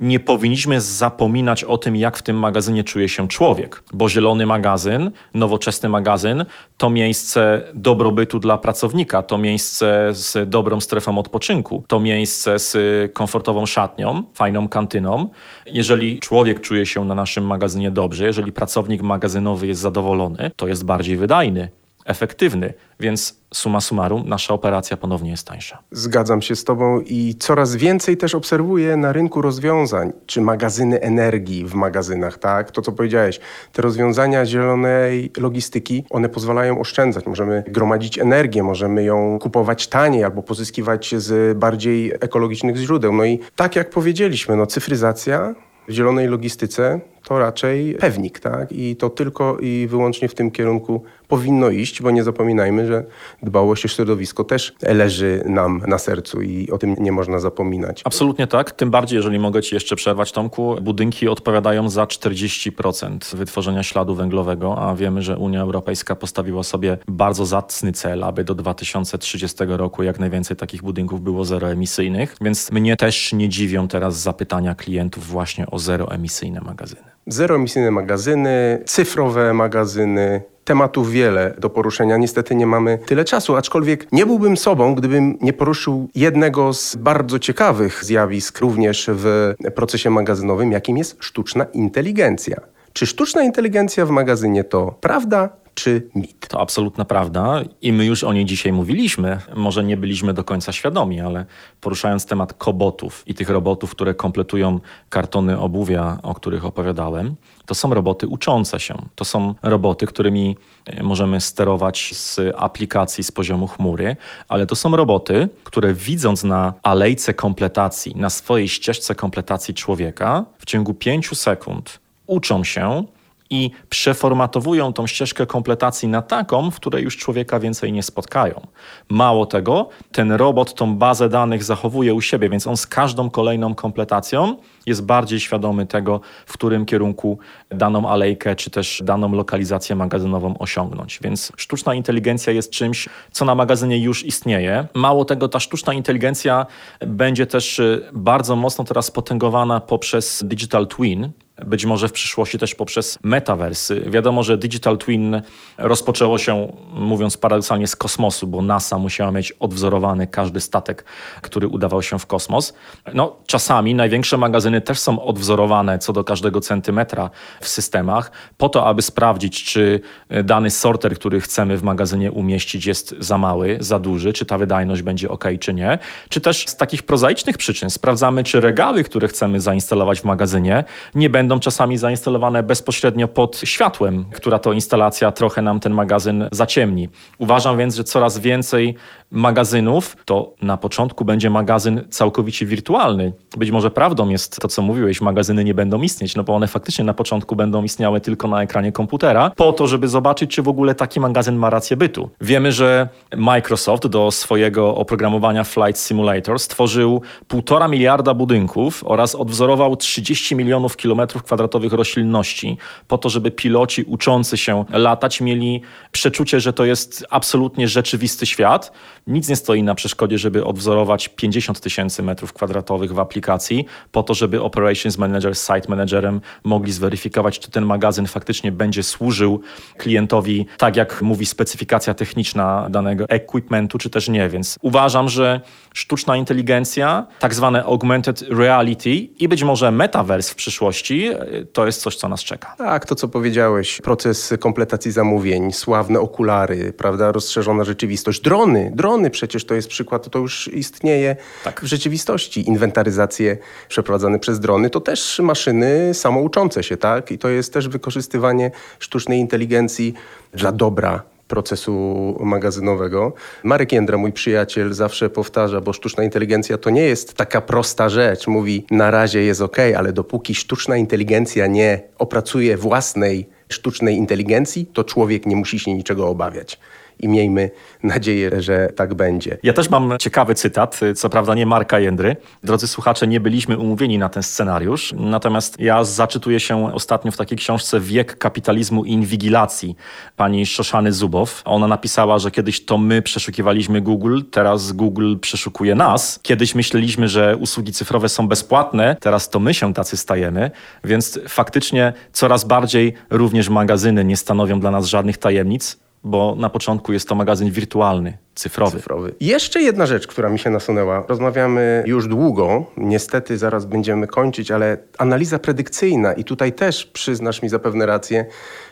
nie 0.00 0.20
powinniśmy 0.20 0.80
zapominać 0.80 1.64
o 1.64 1.78
tym, 1.78 1.96
jak 1.96 2.18
w 2.18 2.22
tym 2.22 2.38
magazynie 2.38 2.84
czuje 2.84 3.08
się 3.08 3.28
człowiek, 3.28 3.82
bo 3.92 4.08
zielony 4.08 4.46
magazyn, 4.46 5.10
nowoczesny 5.34 5.88
magazyn 5.88 6.44
to 6.76 6.90
miejsce 6.90 7.62
dobrobytu 7.74 8.38
dla 8.38 8.58
pracownika, 8.58 9.22
to 9.22 9.38
miejsce 9.38 10.08
z 10.12 10.50
dobrą 10.50 10.80
strefą 10.80 11.18
odpoczynku, 11.18 11.84
to 11.88 12.00
miejsce 12.00 12.58
z 12.58 12.76
komfortową 13.12 13.66
szatnią, 13.66 14.22
fajną 14.34 14.68
kantyną. 14.68 15.28
Jeżeli 15.66 16.20
człowiek 16.20 16.60
czuje 16.60 16.86
się 16.86 17.04
na 17.04 17.14
naszym 17.14 17.44
magazynie 17.44 17.90
dobrze, 17.90 18.26
jeżeli 18.26 18.52
pracownik 18.52 19.02
magazynowy 19.02 19.66
jest 19.66 19.80
zadowolony, 19.80 20.50
to 20.56 20.68
jest 20.68 20.84
bardziej 20.84 21.16
wydajny 21.16 21.68
efektywny, 22.08 22.74
więc 23.00 23.40
suma 23.54 23.80
summarum 23.80 24.28
nasza 24.28 24.54
operacja 24.54 24.96
ponownie 24.96 25.30
jest 25.30 25.46
tańsza. 25.46 25.78
Zgadzam 25.90 26.42
się 26.42 26.56
z 26.56 26.64
Tobą 26.64 27.00
i 27.00 27.34
coraz 27.38 27.76
więcej 27.76 28.16
też 28.16 28.34
obserwuję 28.34 28.96
na 28.96 29.12
rynku 29.12 29.42
rozwiązań, 29.42 30.12
czy 30.26 30.40
magazyny 30.40 31.00
energii 31.00 31.64
w 31.64 31.74
magazynach, 31.74 32.38
tak? 32.38 32.70
To 32.70 32.82
co 32.82 32.92
powiedziałeś, 32.92 33.40
te 33.72 33.82
rozwiązania 33.82 34.46
zielonej 34.46 35.30
logistyki, 35.36 36.04
one 36.10 36.28
pozwalają 36.28 36.80
oszczędzać. 36.80 37.26
Możemy 37.26 37.64
gromadzić 37.66 38.18
energię, 38.18 38.62
możemy 38.62 39.04
ją 39.04 39.38
kupować 39.38 39.88
taniej 39.88 40.24
albo 40.24 40.42
pozyskiwać 40.42 41.14
z 41.16 41.58
bardziej 41.58 42.12
ekologicznych 42.20 42.76
źródeł. 42.76 43.12
No 43.12 43.24
i 43.24 43.38
tak 43.56 43.76
jak 43.76 43.90
powiedzieliśmy, 43.90 44.56
no 44.56 44.66
cyfryzacja 44.66 45.54
w 45.88 45.92
zielonej 45.92 46.28
logistyce 46.28 47.00
to 47.24 47.38
raczej 47.38 47.94
pewnik, 47.94 48.40
tak? 48.40 48.72
I 48.72 48.96
to 48.96 49.10
tylko 49.10 49.58
i 49.60 49.86
wyłącznie 49.90 50.28
w 50.28 50.34
tym 50.34 50.50
kierunku 50.50 51.02
powinno 51.28 51.70
iść, 51.70 52.02
bo 52.02 52.10
nie 52.10 52.24
zapominajmy, 52.24 52.86
że 52.86 53.04
dbałość 53.42 53.84
o 53.84 53.88
środowisko 53.88 54.44
też 54.44 54.74
leży 54.82 55.42
nam 55.46 55.82
na 55.86 55.98
sercu 55.98 56.42
i 56.42 56.70
o 56.70 56.78
tym 56.78 56.96
nie 56.98 57.12
można 57.12 57.38
zapominać. 57.38 58.02
Absolutnie 58.04 58.46
tak, 58.46 58.72
tym 58.72 58.90
bardziej, 58.90 59.16
jeżeli 59.16 59.38
mogę 59.38 59.62
Ci 59.62 59.74
jeszcze 59.74 59.96
przerwać, 59.96 60.32
Tomku, 60.32 60.76
budynki 60.82 61.28
odpowiadają 61.28 61.88
za 61.88 62.04
40% 62.04 63.36
wytworzenia 63.36 63.82
śladu 63.82 64.14
węglowego, 64.14 64.78
a 64.78 64.94
wiemy, 64.94 65.22
że 65.22 65.38
Unia 65.38 65.60
Europejska 65.60 66.16
postawiła 66.16 66.62
sobie 66.62 66.98
bardzo 67.08 67.46
zacny 67.46 67.92
cel, 67.92 68.24
aby 68.24 68.44
do 68.44 68.54
2030 68.54 69.56
roku 69.68 70.02
jak 70.02 70.18
najwięcej 70.18 70.56
takich 70.56 70.82
budynków 70.82 71.22
było 71.22 71.44
zeroemisyjnych, 71.44 72.36
więc 72.40 72.72
mnie 72.72 72.96
też 72.96 73.32
nie 73.32 73.48
dziwią 73.48 73.88
teraz 73.88 74.20
zapytania 74.20 74.74
klientów 74.74 75.26
właśnie 75.26 75.66
o 75.70 75.78
zeroemisyjne 75.78 76.60
magazyny. 76.60 77.02
Zeroemisyjne 77.26 77.90
magazyny, 77.90 78.82
cyfrowe 78.86 79.54
magazyny, 79.54 80.42
tematów 80.68 81.10
wiele 81.10 81.54
do 81.58 81.70
poruszenia. 81.70 82.16
Niestety 82.16 82.54
nie 82.54 82.66
mamy 82.66 82.98
tyle 83.06 83.24
czasu, 83.24 83.56
aczkolwiek 83.56 84.12
nie 84.12 84.26
byłbym 84.26 84.56
sobą, 84.56 84.94
gdybym 84.94 85.38
nie 85.40 85.52
poruszył 85.52 86.08
jednego 86.14 86.72
z 86.72 86.96
bardzo 86.96 87.38
ciekawych 87.38 88.04
zjawisk 88.04 88.60
również 88.60 89.10
w 89.12 89.54
procesie 89.74 90.10
magazynowym, 90.10 90.72
jakim 90.72 90.98
jest 90.98 91.16
sztuczna 91.20 91.64
inteligencja. 91.72 92.60
Czy 92.92 93.06
sztuczna 93.06 93.42
inteligencja 93.42 94.06
w 94.06 94.10
magazynie 94.10 94.64
to 94.64 94.94
prawda 95.00 95.48
czy 95.78 96.08
mit? 96.14 96.48
To 96.48 96.60
absolutna 96.60 97.04
prawda 97.04 97.62
i 97.82 97.92
my 97.92 98.04
już 98.06 98.24
o 98.24 98.32
niej 98.32 98.44
dzisiaj 98.44 98.72
mówiliśmy. 98.72 99.40
Może 99.54 99.84
nie 99.84 99.96
byliśmy 99.96 100.34
do 100.34 100.44
końca 100.44 100.72
świadomi, 100.72 101.20
ale 101.20 101.46
poruszając 101.80 102.26
temat 102.26 102.52
kobotów 102.52 103.22
i 103.26 103.34
tych 103.34 103.50
robotów, 103.50 103.90
które 103.90 104.14
kompletują 104.14 104.80
kartony 105.08 105.58
obuwia, 105.58 106.18
o 106.22 106.34
których 106.34 106.64
opowiadałem, 106.64 107.36
to 107.66 107.74
są 107.74 107.94
roboty 107.94 108.26
uczące 108.26 108.80
się. 108.80 108.94
To 109.14 109.24
są 109.24 109.54
roboty, 109.62 110.06
którymi 110.06 110.56
e, 110.86 111.02
możemy 111.02 111.40
sterować 111.40 112.14
z 112.14 112.40
aplikacji 112.56 113.24
z 113.24 113.32
poziomu 113.32 113.66
chmury, 113.66 114.16
ale 114.48 114.66
to 114.66 114.76
są 114.76 114.96
roboty, 114.96 115.48
które 115.64 115.94
widząc 115.94 116.44
na 116.44 116.74
alejce 116.82 117.34
kompletacji, 117.34 118.16
na 118.16 118.30
swojej 118.30 118.68
ścieżce 118.68 119.14
kompletacji 119.14 119.74
człowieka, 119.74 120.44
w 120.58 120.66
ciągu 120.66 120.94
pięciu 120.94 121.34
sekund 121.34 122.00
uczą 122.26 122.64
się 122.64 123.04
i 123.50 123.70
przeformatowują 123.88 124.92
tą 124.92 125.06
ścieżkę 125.06 125.46
kompletacji 125.46 126.08
na 126.08 126.22
taką, 126.22 126.70
w 126.70 126.76
której 126.76 127.04
już 127.04 127.16
człowieka 127.16 127.60
więcej 127.60 127.92
nie 127.92 128.02
spotkają. 128.02 128.66
Mało 129.08 129.46
tego, 129.46 129.88
ten 130.12 130.32
robot 130.32 130.74
tą 130.74 130.96
bazę 130.96 131.28
danych 131.28 131.64
zachowuje 131.64 132.14
u 132.14 132.20
siebie, 132.20 132.48
więc 132.48 132.66
on 132.66 132.76
z 132.76 132.86
każdą 132.86 133.30
kolejną 133.30 133.74
kompletacją 133.74 134.56
jest 134.86 135.06
bardziej 135.06 135.40
świadomy 135.40 135.86
tego, 135.86 136.20
w 136.46 136.52
którym 136.52 136.86
kierunku 136.86 137.38
daną 137.70 138.08
alejkę 138.08 138.56
czy 138.56 138.70
też 138.70 139.02
daną 139.04 139.32
lokalizację 139.32 139.96
magazynową 139.96 140.58
osiągnąć. 140.58 141.18
Więc 141.22 141.52
sztuczna 141.56 141.94
inteligencja 141.94 142.52
jest 142.52 142.70
czymś, 142.70 143.08
co 143.32 143.44
na 143.44 143.54
magazynie 143.54 143.98
już 143.98 144.24
istnieje. 144.24 144.86
Mało 144.94 145.24
tego, 145.24 145.48
ta 145.48 145.60
sztuczna 145.60 145.92
inteligencja 145.92 146.66
będzie 147.00 147.46
też 147.46 147.78
y, 147.78 148.10
bardzo 148.12 148.56
mocno 148.56 148.84
teraz 148.84 149.10
potęgowana 149.10 149.80
poprzez 149.80 150.44
Digital 150.46 150.86
Twin, 150.86 151.32
być 151.66 151.84
może 151.84 152.08
w 152.08 152.12
przyszłości 152.12 152.58
też 152.58 152.74
poprzez 152.74 153.18
metaversy. 153.22 154.00
Wiadomo, 154.06 154.42
że 154.42 154.58
Digital 154.58 154.98
Twin 154.98 155.42
rozpoczęło 155.78 156.38
się, 156.38 156.72
mówiąc 156.92 157.36
paradoksalnie, 157.36 157.86
z 157.86 157.96
kosmosu, 157.96 158.46
bo 158.46 158.62
NASA 158.62 158.98
musiała 158.98 159.30
mieć 159.30 159.52
odwzorowany 159.52 160.26
każdy 160.26 160.60
statek, 160.60 161.04
który 161.42 161.68
udawał 161.68 162.02
się 162.02 162.18
w 162.18 162.26
kosmos. 162.26 162.74
No, 163.14 163.36
czasami 163.46 163.94
największe 163.94 164.36
magazyny 164.36 164.80
też 164.80 164.98
są 164.98 165.22
odwzorowane 165.22 165.98
co 165.98 166.12
do 166.12 166.24
każdego 166.24 166.60
centymetra 166.60 167.30
w 167.60 167.68
systemach, 167.68 168.30
po 168.56 168.68
to, 168.68 168.86
aby 168.86 169.02
sprawdzić, 169.02 169.64
czy 169.64 170.00
dany 170.44 170.70
sorter, 170.70 171.14
który 171.14 171.40
chcemy 171.40 171.76
w 171.76 171.82
magazynie 171.82 172.32
umieścić, 172.32 172.86
jest 172.86 173.14
za 173.18 173.38
mały, 173.38 173.76
za 173.80 173.98
duży, 173.98 174.32
czy 174.32 174.46
ta 174.46 174.58
wydajność 174.58 175.02
będzie 175.02 175.30
ok, 175.30 175.44
czy 175.60 175.74
nie. 175.74 175.98
Czy 176.28 176.40
też 176.40 176.64
z 176.68 176.76
takich 176.76 177.02
prozaicznych 177.02 177.58
przyczyn 177.58 177.90
sprawdzamy, 177.90 178.44
czy 178.44 178.60
regały, 178.60 179.04
które 179.04 179.28
chcemy 179.28 179.60
zainstalować 179.60 180.20
w 180.20 180.24
magazynie, 180.24 180.84
nie 181.14 181.30
będą 181.30 181.47
będą 181.48 181.60
czasami 181.60 181.98
zainstalowane 181.98 182.62
bezpośrednio 182.62 183.28
pod 183.28 183.60
światłem, 183.64 184.24
która 184.32 184.58
to 184.58 184.72
instalacja 184.72 185.32
trochę 185.32 185.62
nam 185.62 185.80
ten 185.80 185.92
magazyn 185.92 186.48
zaciemni. 186.52 187.08
Uważam 187.38 187.78
więc, 187.78 187.96
że 187.96 188.04
coraz 188.04 188.38
więcej 188.38 188.94
magazynów 189.30 190.16
to 190.24 190.54
na 190.62 190.76
początku 190.76 191.24
będzie 191.24 191.50
magazyn 191.50 192.04
całkowicie 192.10 192.66
wirtualny. 192.66 193.32
Być 193.56 193.70
może 193.70 193.90
prawdą 193.90 194.28
jest 194.28 194.60
to, 194.60 194.68
co 194.68 194.82
mówiłeś, 194.82 195.20
magazyny 195.20 195.64
nie 195.64 195.74
będą 195.74 196.02
istnieć, 196.02 196.36
no 196.36 196.44
bo 196.44 196.54
one 196.54 196.66
faktycznie 196.66 197.04
na 197.04 197.14
początku 197.14 197.56
będą 197.56 197.82
istniały 197.82 198.20
tylko 198.20 198.48
na 198.48 198.62
ekranie 198.62 198.92
komputera, 198.92 199.50
po 199.56 199.72
to, 199.72 199.86
żeby 199.86 200.08
zobaczyć, 200.08 200.50
czy 200.50 200.62
w 200.62 200.68
ogóle 200.68 200.94
taki 200.94 201.20
magazyn 201.20 201.56
ma 201.56 201.70
rację 201.70 201.96
bytu. 201.96 202.30
Wiemy, 202.40 202.72
że 202.72 203.08
Microsoft 203.36 204.06
do 204.06 204.30
swojego 204.30 204.94
oprogramowania 204.94 205.64
Flight 205.64 206.00
Simulator 206.00 206.58
stworzył 206.58 207.22
półtora 207.48 207.88
miliarda 207.88 208.34
budynków 208.34 209.04
oraz 209.06 209.34
odwzorował 209.34 209.96
30 209.96 210.56
milionów 210.56 210.96
kilometrów 210.96 211.42
kwadratowych 211.42 211.92
roślinności, 211.92 212.76
po 213.08 213.18
to, 213.18 213.28
żeby 213.28 213.50
piloci 213.50 214.02
uczący 214.02 214.56
się 214.56 214.84
latać 214.90 215.40
mieli 215.40 215.82
przeczucie, 216.12 216.60
że 216.60 216.72
to 216.72 216.84
jest 216.84 217.26
absolutnie 217.30 217.88
rzeczywisty 217.88 218.46
świat. 218.46 218.92
Nic 219.28 219.48
nie 219.48 219.56
stoi 219.56 219.82
na 219.82 219.94
przeszkodzie, 219.94 220.38
żeby 220.38 220.64
odwzorować 220.64 221.28
50 221.28 221.80
tysięcy 221.80 222.22
metrów 222.22 222.52
kwadratowych 222.52 223.12
w 223.12 223.18
aplikacji, 223.18 223.86
po 224.12 224.22
to, 224.22 224.34
żeby 224.34 224.62
Operations 224.62 225.18
Manager 225.18 225.54
z 225.54 225.62
Site 225.62 225.88
Managerem 225.88 226.40
mogli 226.64 226.92
zweryfikować, 226.92 227.58
czy 227.58 227.70
ten 227.70 227.86
magazyn 227.86 228.26
faktycznie 228.26 228.72
będzie 228.72 229.02
służył 229.02 229.60
klientowi 229.96 230.66
tak, 230.78 230.96
jak 230.96 231.22
mówi 231.22 231.46
specyfikacja 231.46 232.14
techniczna 232.14 232.86
danego 232.90 233.24
equipmentu, 233.28 233.98
czy 233.98 234.10
też 234.10 234.28
nie. 234.28 234.48
Więc 234.48 234.78
uważam, 234.82 235.28
że 235.28 235.60
sztuczna 235.94 236.36
inteligencja, 236.36 237.26
tak 237.38 237.54
zwane 237.54 237.84
augmented 237.84 238.42
reality 238.42 239.10
i 239.10 239.48
być 239.48 239.62
może 239.62 239.90
metaverse 239.90 240.52
w 240.52 240.54
przyszłości, 240.54 241.30
to 241.72 241.86
jest 241.86 242.02
coś, 242.02 242.16
co 242.16 242.28
nas 242.28 242.44
czeka. 242.44 242.74
Tak, 242.78 243.06
to 243.06 243.14
co 243.14 243.28
powiedziałeś, 243.28 244.00
proces 244.00 244.54
kompletacji 244.60 245.12
zamówień, 245.12 245.72
sławne 245.72 246.20
okulary, 246.20 246.92
prawda, 246.92 247.32
rozszerzona 247.32 247.84
rzeczywistość, 247.84 248.40
drony, 248.40 248.92
drony 248.94 249.17
przecież 249.30 249.64
to 249.64 249.74
jest 249.74 249.88
przykład, 249.88 250.30
to 250.30 250.38
już 250.38 250.68
istnieje 250.68 251.36
Tak. 251.64 251.80
w 251.80 251.86
rzeczywistości. 251.86 252.68
Inwentaryzacje 252.68 253.58
przeprowadzane 253.88 254.38
przez 254.38 254.60
drony 254.60 254.90
to 254.90 255.00
też 255.00 255.38
maszyny 255.38 256.14
samouczące 256.14 256.82
się, 256.82 256.96
tak? 256.96 257.30
I 257.30 257.38
to 257.38 257.48
jest 257.48 257.72
też 257.72 257.88
wykorzystywanie 257.88 258.70
sztucznej 258.98 259.38
inteligencji 259.38 260.14
dla 260.52 260.72
dobra 260.72 261.22
procesu 261.48 262.36
magazynowego. 262.40 263.32
Marek 263.62 263.92
Jędra, 263.92 264.18
mój 264.18 264.32
przyjaciel, 264.32 264.92
zawsze 264.92 265.30
powtarza, 265.30 265.80
bo 265.80 265.92
sztuczna 265.92 266.24
inteligencja 266.24 266.78
to 266.78 266.90
nie 266.90 267.02
jest 267.02 267.34
taka 267.34 267.60
prosta 267.60 268.08
rzecz. 268.08 268.46
Mówi, 268.46 268.86
na 268.90 269.10
razie 269.10 269.42
jest 269.42 269.60
ok, 269.60 269.76
ale 269.96 270.12
dopóki 270.12 270.54
sztuczna 270.54 270.96
inteligencja 270.96 271.66
nie 271.66 272.00
opracuje 272.18 272.76
własnej 272.76 273.48
sztucznej 273.68 274.16
inteligencji, 274.16 274.86
to 274.86 275.04
człowiek 275.04 275.46
nie 275.46 275.56
musi 275.56 275.78
się 275.78 275.94
niczego 275.94 276.28
obawiać. 276.28 276.78
I 277.20 277.28
miejmy 277.28 277.70
nadzieję, 278.02 278.62
że 278.62 278.88
tak 278.96 279.14
będzie. 279.14 279.58
Ja 279.62 279.72
też 279.72 279.90
mam 279.90 280.18
ciekawy 280.18 280.54
cytat, 280.54 281.00
co 281.16 281.30
prawda 281.30 281.54
nie 281.54 281.66
Marka 281.66 281.98
Jędry. 281.98 282.36
Drodzy 282.64 282.88
słuchacze, 282.88 283.26
nie 283.26 283.40
byliśmy 283.40 283.78
umówieni 283.78 284.18
na 284.18 284.28
ten 284.28 284.42
scenariusz, 284.42 285.14
natomiast 285.16 285.80
ja 285.80 286.04
zaczytuję 286.04 286.60
się 286.60 286.94
ostatnio 286.94 287.32
w 287.32 287.36
takiej 287.36 287.58
książce 287.58 288.00
Wiek 288.00 288.38
kapitalizmu 288.38 289.04
i 289.04 289.12
inwigilacji 289.12 289.96
pani 290.36 290.66
Szoszany 290.66 291.12
Zubow. 291.12 291.62
Ona 291.64 291.88
napisała, 291.88 292.38
że 292.38 292.50
kiedyś 292.50 292.84
to 292.84 292.98
my 292.98 293.22
przeszukiwaliśmy 293.22 294.00
Google, 294.00 294.40
teraz 294.50 294.92
Google 294.92 295.36
przeszukuje 295.36 295.94
nas. 295.94 296.40
Kiedyś 296.42 296.74
myśleliśmy, 296.74 297.28
że 297.28 297.56
usługi 297.56 297.92
cyfrowe 297.92 298.28
są 298.28 298.48
bezpłatne, 298.48 299.16
teraz 299.20 299.50
to 299.50 299.60
my 299.60 299.74
się 299.74 299.94
tacy 299.94 300.16
stajemy, 300.16 300.70
więc 301.04 301.40
faktycznie 301.48 302.12
coraz 302.32 302.64
bardziej 302.64 303.14
również 303.30 303.68
magazyny 303.68 304.24
nie 304.24 304.36
stanowią 304.36 304.80
dla 304.80 304.90
nas 304.90 305.06
żadnych 305.06 305.38
tajemnic, 305.38 305.98
bo 306.24 306.54
na 306.58 306.70
początku 306.70 307.12
jest 307.12 307.28
to 307.28 307.34
magazyn 307.34 307.70
wirtualny, 307.70 308.38
cyfrowy. 308.54 308.96
cyfrowy. 308.98 309.34
Jeszcze 309.40 309.82
jedna 309.82 310.06
rzecz, 310.06 310.26
która 310.26 310.48
mi 310.48 310.58
się 310.58 310.70
nasunęła. 310.70 311.24
Rozmawiamy 311.28 312.02
już 312.06 312.28
długo, 312.28 312.86
niestety 312.96 313.58
zaraz 313.58 313.86
będziemy 313.86 314.26
kończyć, 314.26 314.70
ale 314.70 314.98
analiza 315.18 315.58
predykcyjna 315.58 316.32
i 316.32 316.44
tutaj 316.44 316.72
też 316.72 317.06
przyznasz 317.06 317.62
mi 317.62 317.68
zapewne 317.68 318.06
rację, 318.06 318.46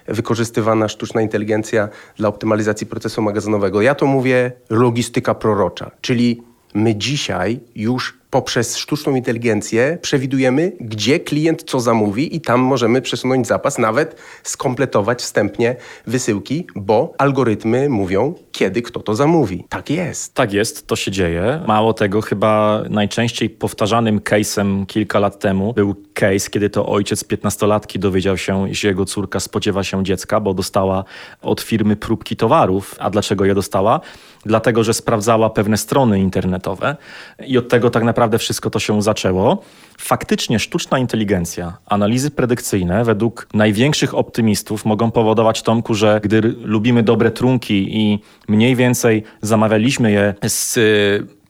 wykorzystywana 0.09 0.89
sztuczna 0.89 1.23
inteligencja 1.23 1.89
dla 2.17 2.29
optymalizacji 2.29 2.87
procesu 2.87 3.23
magazynowego. 3.23 3.83
Ja 3.83 3.95
to 3.95 4.07
mówię 4.07 4.53
logistyka 4.71 5.35
prorocza, 5.35 5.91
czyli 6.01 6.43
my 6.75 6.95
dzisiaj 6.95 7.61
już 7.75 8.19
poprzez 8.37 8.77
sztuczną 8.77 9.15
inteligencję 9.15 9.99
przewidujemy, 10.03 10.73
gdzie 10.81 11.21
klient 11.21 11.63
co 11.63 11.81
zamówi 11.81 12.37
i 12.37 12.41
tam 12.41 12.61
możemy 12.61 13.03
przesunąć 13.03 13.47
zapas, 13.47 13.79
nawet 13.79 14.17
skompletować 14.43 15.23
wstępnie 15.23 15.77
wysyłki, 16.07 16.67
bo 16.75 17.15
algorytmy 17.19 17.89
mówią, 17.89 18.35
kiedy 18.53 18.83
kto 18.83 19.01
to 19.01 19.15
zamówi. 19.15 19.65
Tak 19.69 19.91
jest. 19.91 20.35
Tak 20.35 20.53
jest, 20.53 20.87
to 20.87 20.97
się 20.97 21.11
dzieje. 21.11 21.63
Mało 21.67 21.93
tego, 21.93 22.21
chyba 22.21 22.83
najczęściej 22.91 23.51
powtarzanym 23.51 24.21
case'em 24.21 24.87
kilka 24.87 25.19
lat 25.19 25.39
temu 25.39 25.73
był 25.73 25.95
case, 26.15 26.51
kiedy 26.51 26.71
to 26.71 26.87
ojciec 26.87 27.25
piętnastolatki 27.25 27.99
dowiedział 27.99 28.37
się, 28.37 28.67
że 28.71 28.89
jego 28.89 29.05
córka 29.05 29.41
spodziewa 29.41 29.85
się 29.85 30.05
dziecka, 30.05 30.41
bo 30.41 30.55
dostała 30.55 31.05
od 31.43 31.61
firmy 31.61 31.97
próbki 31.97 32.37
towarów. 32.37 32.95
A 32.99 33.11
dlaczego 33.11 33.45
je 33.45 33.55
dostała? 33.55 34.01
Dlatego, 34.47 34.85
że 34.85 34.95
sprawdzała 34.95 35.51
pewne 35.51 35.77
strony 35.77 36.21
internetowe 36.21 36.97
i 37.47 37.59
od 37.59 37.69
tego 37.69 37.91
tak 37.91 38.05
naprawdę 38.05 38.39
wszystko 38.39 38.71
to 38.71 38.79
się 38.79 39.03
zaczęło. 39.03 39.63
Faktycznie 39.99 40.59
sztuczna 40.59 40.99
inteligencja, 40.99 41.77
analizy 41.87 42.31
predykcyjne 42.31 43.05
według 43.05 43.49
największych 43.55 44.15
optymistów 44.15 44.85
mogą 44.85 45.11
powodować, 45.11 45.63
Tomku, 45.63 45.95
że 45.95 46.21
gdy 46.23 46.41
lubimy 46.63 47.03
dobre 47.03 47.31
trunki 47.31 47.97
i 47.97 48.19
mniej 48.49 48.77
więcej 48.77 49.23
zamawialiśmy 49.43 50.13
je 50.13 50.35
z 50.47 50.79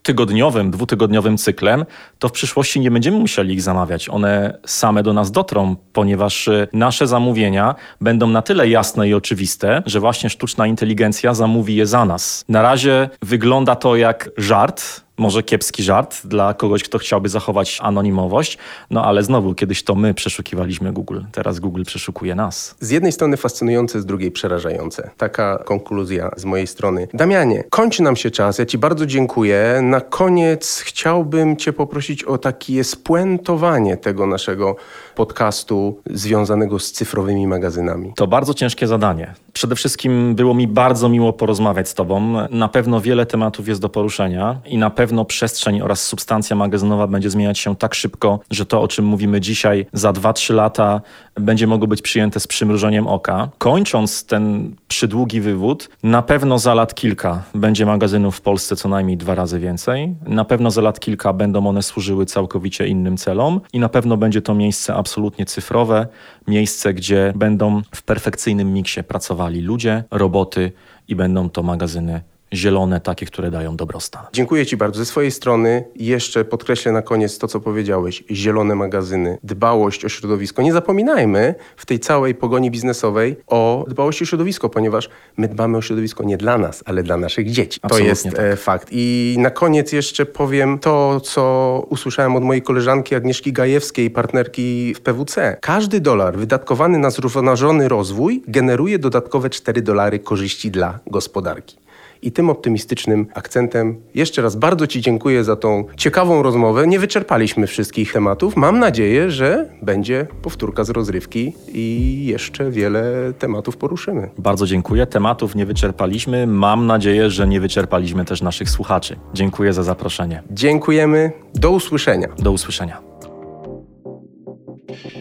tygodniowym, 0.07 0.71
dwutygodniowym 0.71 1.37
cyklem, 1.37 1.85
to 2.19 2.29
w 2.29 2.31
przyszłości 2.31 2.79
nie 2.79 2.91
będziemy 2.91 3.19
musieli 3.19 3.53
ich 3.53 3.61
zamawiać. 3.61 4.09
One 4.09 4.57
same 4.65 5.03
do 5.03 5.13
nas 5.13 5.31
dotrą, 5.31 5.75
ponieważ 5.93 6.47
y, 6.47 6.67
nasze 6.73 7.07
zamówienia 7.07 7.75
będą 8.01 8.27
na 8.27 8.41
tyle 8.41 8.69
jasne 8.69 9.09
i 9.09 9.13
oczywiste, 9.13 9.83
że 9.85 9.99
właśnie 9.99 10.29
sztuczna 10.29 10.67
inteligencja 10.67 11.33
zamówi 11.33 11.75
je 11.75 11.85
za 11.85 12.05
nas. 12.05 12.45
Na 12.49 12.61
razie 12.61 13.09
wygląda 13.21 13.75
to 13.75 13.95
jak 13.95 14.29
żart, 14.37 15.06
może 15.17 15.43
kiepski 15.43 15.83
żart 15.83 16.25
dla 16.25 16.53
kogoś, 16.53 16.83
kto 16.83 16.97
chciałby 16.97 17.29
zachować 17.29 17.79
anonimowość, 17.81 18.57
no 18.89 19.05
ale 19.05 19.23
znowu, 19.23 19.53
kiedyś 19.53 19.83
to 19.83 19.95
my 19.95 20.13
przeszukiwaliśmy 20.13 20.93
Google, 20.93 21.19
teraz 21.31 21.59
Google 21.59 21.83
przeszukuje 21.83 22.35
nas. 22.35 22.75
Z 22.79 22.89
jednej 22.89 23.11
strony 23.11 23.37
fascynujące, 23.37 24.01
z 24.01 24.05
drugiej 24.05 24.31
przerażające. 24.31 25.09
Taka 25.17 25.57
konkluzja 25.57 26.31
z 26.37 26.45
mojej 26.45 26.67
strony. 26.67 27.07
Damianie, 27.13 27.63
kończy 27.69 28.03
nam 28.03 28.15
się 28.15 28.31
czas. 28.31 28.57
Ja 28.57 28.65
Ci 28.65 28.77
bardzo 28.77 29.05
dziękuję. 29.05 29.79
Na 29.83 30.01
koniec 30.01 30.83
chciałbym 30.85 31.57
Cię 31.57 31.73
poprosić 31.73 32.23
o 32.23 32.37
takie 32.37 32.83
spuentowanie 32.83 33.97
tego 33.97 34.27
naszego 34.27 34.75
podcastu 35.17 36.01
związanego 36.09 36.79
z 36.79 36.91
cyfrowymi 36.91 37.47
magazynami. 37.47 38.13
To 38.15 38.27
bardzo 38.27 38.53
ciężkie 38.53 38.87
zadanie. 38.87 39.33
Przede 39.53 39.75
wszystkim 39.75 40.35
było 40.35 40.53
mi 40.53 40.67
bardzo 40.67 41.09
miło 41.09 41.33
porozmawiać 41.33 41.89
z 41.89 41.93
Tobą. 41.93 42.47
Na 42.49 42.67
pewno 42.67 43.01
wiele 43.01 43.25
tematów 43.25 43.67
jest 43.67 43.81
do 43.81 43.89
poruszenia 43.89 44.59
i 44.65 44.77
na 44.77 44.89
pewno 44.89 45.25
przestrzeń 45.25 45.81
oraz 45.81 46.03
substancja 46.03 46.55
magazynowa 46.55 47.07
będzie 47.07 47.29
zmieniać 47.29 47.59
się 47.59 47.75
tak 47.75 47.95
szybko, 47.95 48.39
że 48.51 48.65
to, 48.65 48.81
o 48.81 48.87
czym 48.87 49.05
mówimy 49.05 49.41
dzisiaj, 49.41 49.85
za 49.93 50.11
2-3 50.11 50.53
lata 50.53 51.01
będzie 51.35 51.67
mogło 51.67 51.87
być 51.87 52.01
przyjęte 52.01 52.39
z 52.39 52.47
przymrużeniem 52.47 53.07
oka. 53.07 53.49
Kończąc 53.57 54.25
ten 54.25 54.75
przydługi 54.87 55.41
wywód, 55.41 55.89
na 56.03 56.21
pewno 56.21 56.59
za 56.59 56.73
lat 56.73 56.95
kilka 56.95 57.43
będzie 57.55 57.85
magazynów 57.85 58.37
w 58.37 58.41
Polsce 58.41 58.75
co 58.75 58.89
najmniej 58.89 59.17
dwa 59.17 59.35
razy 59.35 59.59
więcej. 59.59 60.15
Na 60.27 60.45
pewno 60.45 60.71
za 60.71 60.81
lat 60.81 60.99
kilka 60.99 61.33
będą 61.33 61.67
one 61.67 61.83
służyły 61.83 62.25
całkowicie 62.25 62.87
innym 62.87 63.17
celom 63.17 63.61
i 63.73 63.79
na 63.79 63.89
pewno 63.89 64.17
będzie 64.17 64.41
to 64.41 64.53
miejsce 64.53 64.93
absolutnie 64.93 65.06
cyfrowe, 65.45 66.07
miejsce, 66.47 66.93
gdzie 66.93 67.33
będą 67.35 67.81
w 67.95 68.03
perfekcyjnym 68.03 68.73
miksie 68.73 69.03
pracowali 69.03 69.61
ludzie, 69.61 70.03
roboty 70.11 70.71
i 71.07 71.15
będą 71.15 71.49
to 71.49 71.63
magazyny 71.63 72.21
zielone, 72.53 73.01
takie, 73.01 73.25
które 73.25 73.51
dają 73.51 73.75
dobrostan. 73.75 74.23
Dziękuję 74.33 74.65
Ci 74.65 74.77
bardzo. 74.77 74.99
Ze 74.99 75.05
swojej 75.05 75.31
strony 75.31 75.83
jeszcze 75.95 76.45
podkreślę 76.45 76.91
na 76.91 77.01
koniec 77.01 77.37
to, 77.37 77.47
co 77.47 77.59
powiedziałeś. 77.59 78.23
Zielone 78.31 78.75
magazyny, 78.75 79.37
dbałość 79.43 80.05
o 80.05 80.09
środowisko. 80.09 80.61
Nie 80.61 80.73
zapominajmy 80.73 81.55
w 81.77 81.85
tej 81.85 81.99
całej 81.99 82.35
pogoni 82.35 82.71
biznesowej 82.71 83.35
o 83.47 83.85
dbałości 83.87 84.23
o 84.23 84.27
środowisko, 84.27 84.69
ponieważ 84.69 85.09
my 85.37 85.47
dbamy 85.47 85.77
o 85.77 85.81
środowisko 85.81 86.23
nie 86.23 86.37
dla 86.37 86.57
nas, 86.57 86.83
ale 86.85 87.03
dla 87.03 87.17
naszych 87.17 87.51
dzieci. 87.51 87.79
Absolutnie 87.83 88.05
to 88.05 88.09
jest 88.09 88.23
tak. 88.23 88.45
e, 88.45 88.55
fakt. 88.55 88.87
I 88.91 89.35
na 89.39 89.49
koniec 89.49 89.91
jeszcze 89.91 90.25
powiem 90.25 90.79
to, 90.79 91.19
co 91.19 91.83
usłyszałem 91.89 92.35
od 92.35 92.43
mojej 92.43 92.61
koleżanki 92.61 93.15
Agnieszki 93.15 93.53
Gajewskiej, 93.53 94.11
partnerki 94.11 94.93
w 94.93 95.01
PWC. 95.01 95.57
Każdy 95.61 95.99
dolar 95.99 96.37
wydatkowany 96.37 96.97
na 96.97 97.09
zrównoważony 97.09 97.87
rozwój 97.87 98.43
generuje 98.47 98.99
dodatkowe 98.99 99.49
4 99.49 99.81
dolary 99.81 100.19
korzyści 100.19 100.71
dla 100.71 100.99
gospodarki. 101.07 101.86
I 102.21 102.31
tym 102.31 102.49
optymistycznym 102.49 103.27
akcentem 103.33 104.01
jeszcze 104.15 104.41
raz 104.41 104.55
bardzo 104.55 104.87
Ci 104.87 105.01
dziękuję 105.01 105.43
za 105.43 105.55
tą 105.55 105.85
ciekawą 105.97 106.43
rozmowę. 106.43 106.87
Nie 106.87 106.99
wyczerpaliśmy 106.99 107.67
wszystkich 107.67 108.13
tematów. 108.13 108.55
Mam 108.55 108.79
nadzieję, 108.79 109.31
że 109.31 109.69
będzie 109.81 110.27
powtórka 110.41 110.83
z 110.83 110.89
rozrywki 110.89 111.53
i 111.73 112.25
jeszcze 112.25 112.71
wiele 112.71 113.33
tematów 113.39 113.77
poruszymy. 113.77 114.29
Bardzo 114.37 114.65
dziękuję. 114.65 115.05
Tematów 115.05 115.55
nie 115.55 115.65
wyczerpaliśmy. 115.65 116.47
Mam 116.47 116.85
nadzieję, 116.87 117.29
że 117.29 117.47
nie 117.47 117.61
wyczerpaliśmy 117.61 118.25
też 118.25 118.41
naszych 118.41 118.69
słuchaczy. 118.69 119.15
Dziękuję 119.33 119.73
za 119.73 119.83
zaproszenie. 119.83 120.43
Dziękujemy. 120.51 121.31
Do 121.55 121.71
usłyszenia. 121.71 122.27
Do 122.39 122.51
usłyszenia. 122.51 123.01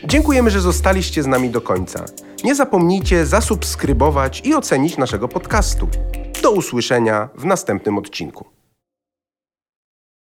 Dziękujemy, 0.05 0.51
że 0.51 0.61
zostaliście 0.61 1.23
z 1.23 1.27
nami 1.27 1.51
do 1.51 1.61
końca. 1.61 2.05
Nie 2.45 2.55
zapomnijcie 2.55 3.27
zasubskrybować 3.27 4.43
i 4.45 4.55
ocenić 4.55 4.97
naszego 4.97 5.29
podcastu. 5.29 5.89
Do 6.43 6.51
usłyszenia 6.51 7.29
w 7.35 7.45
następnym 7.45 7.99
odcinku. 7.99 8.56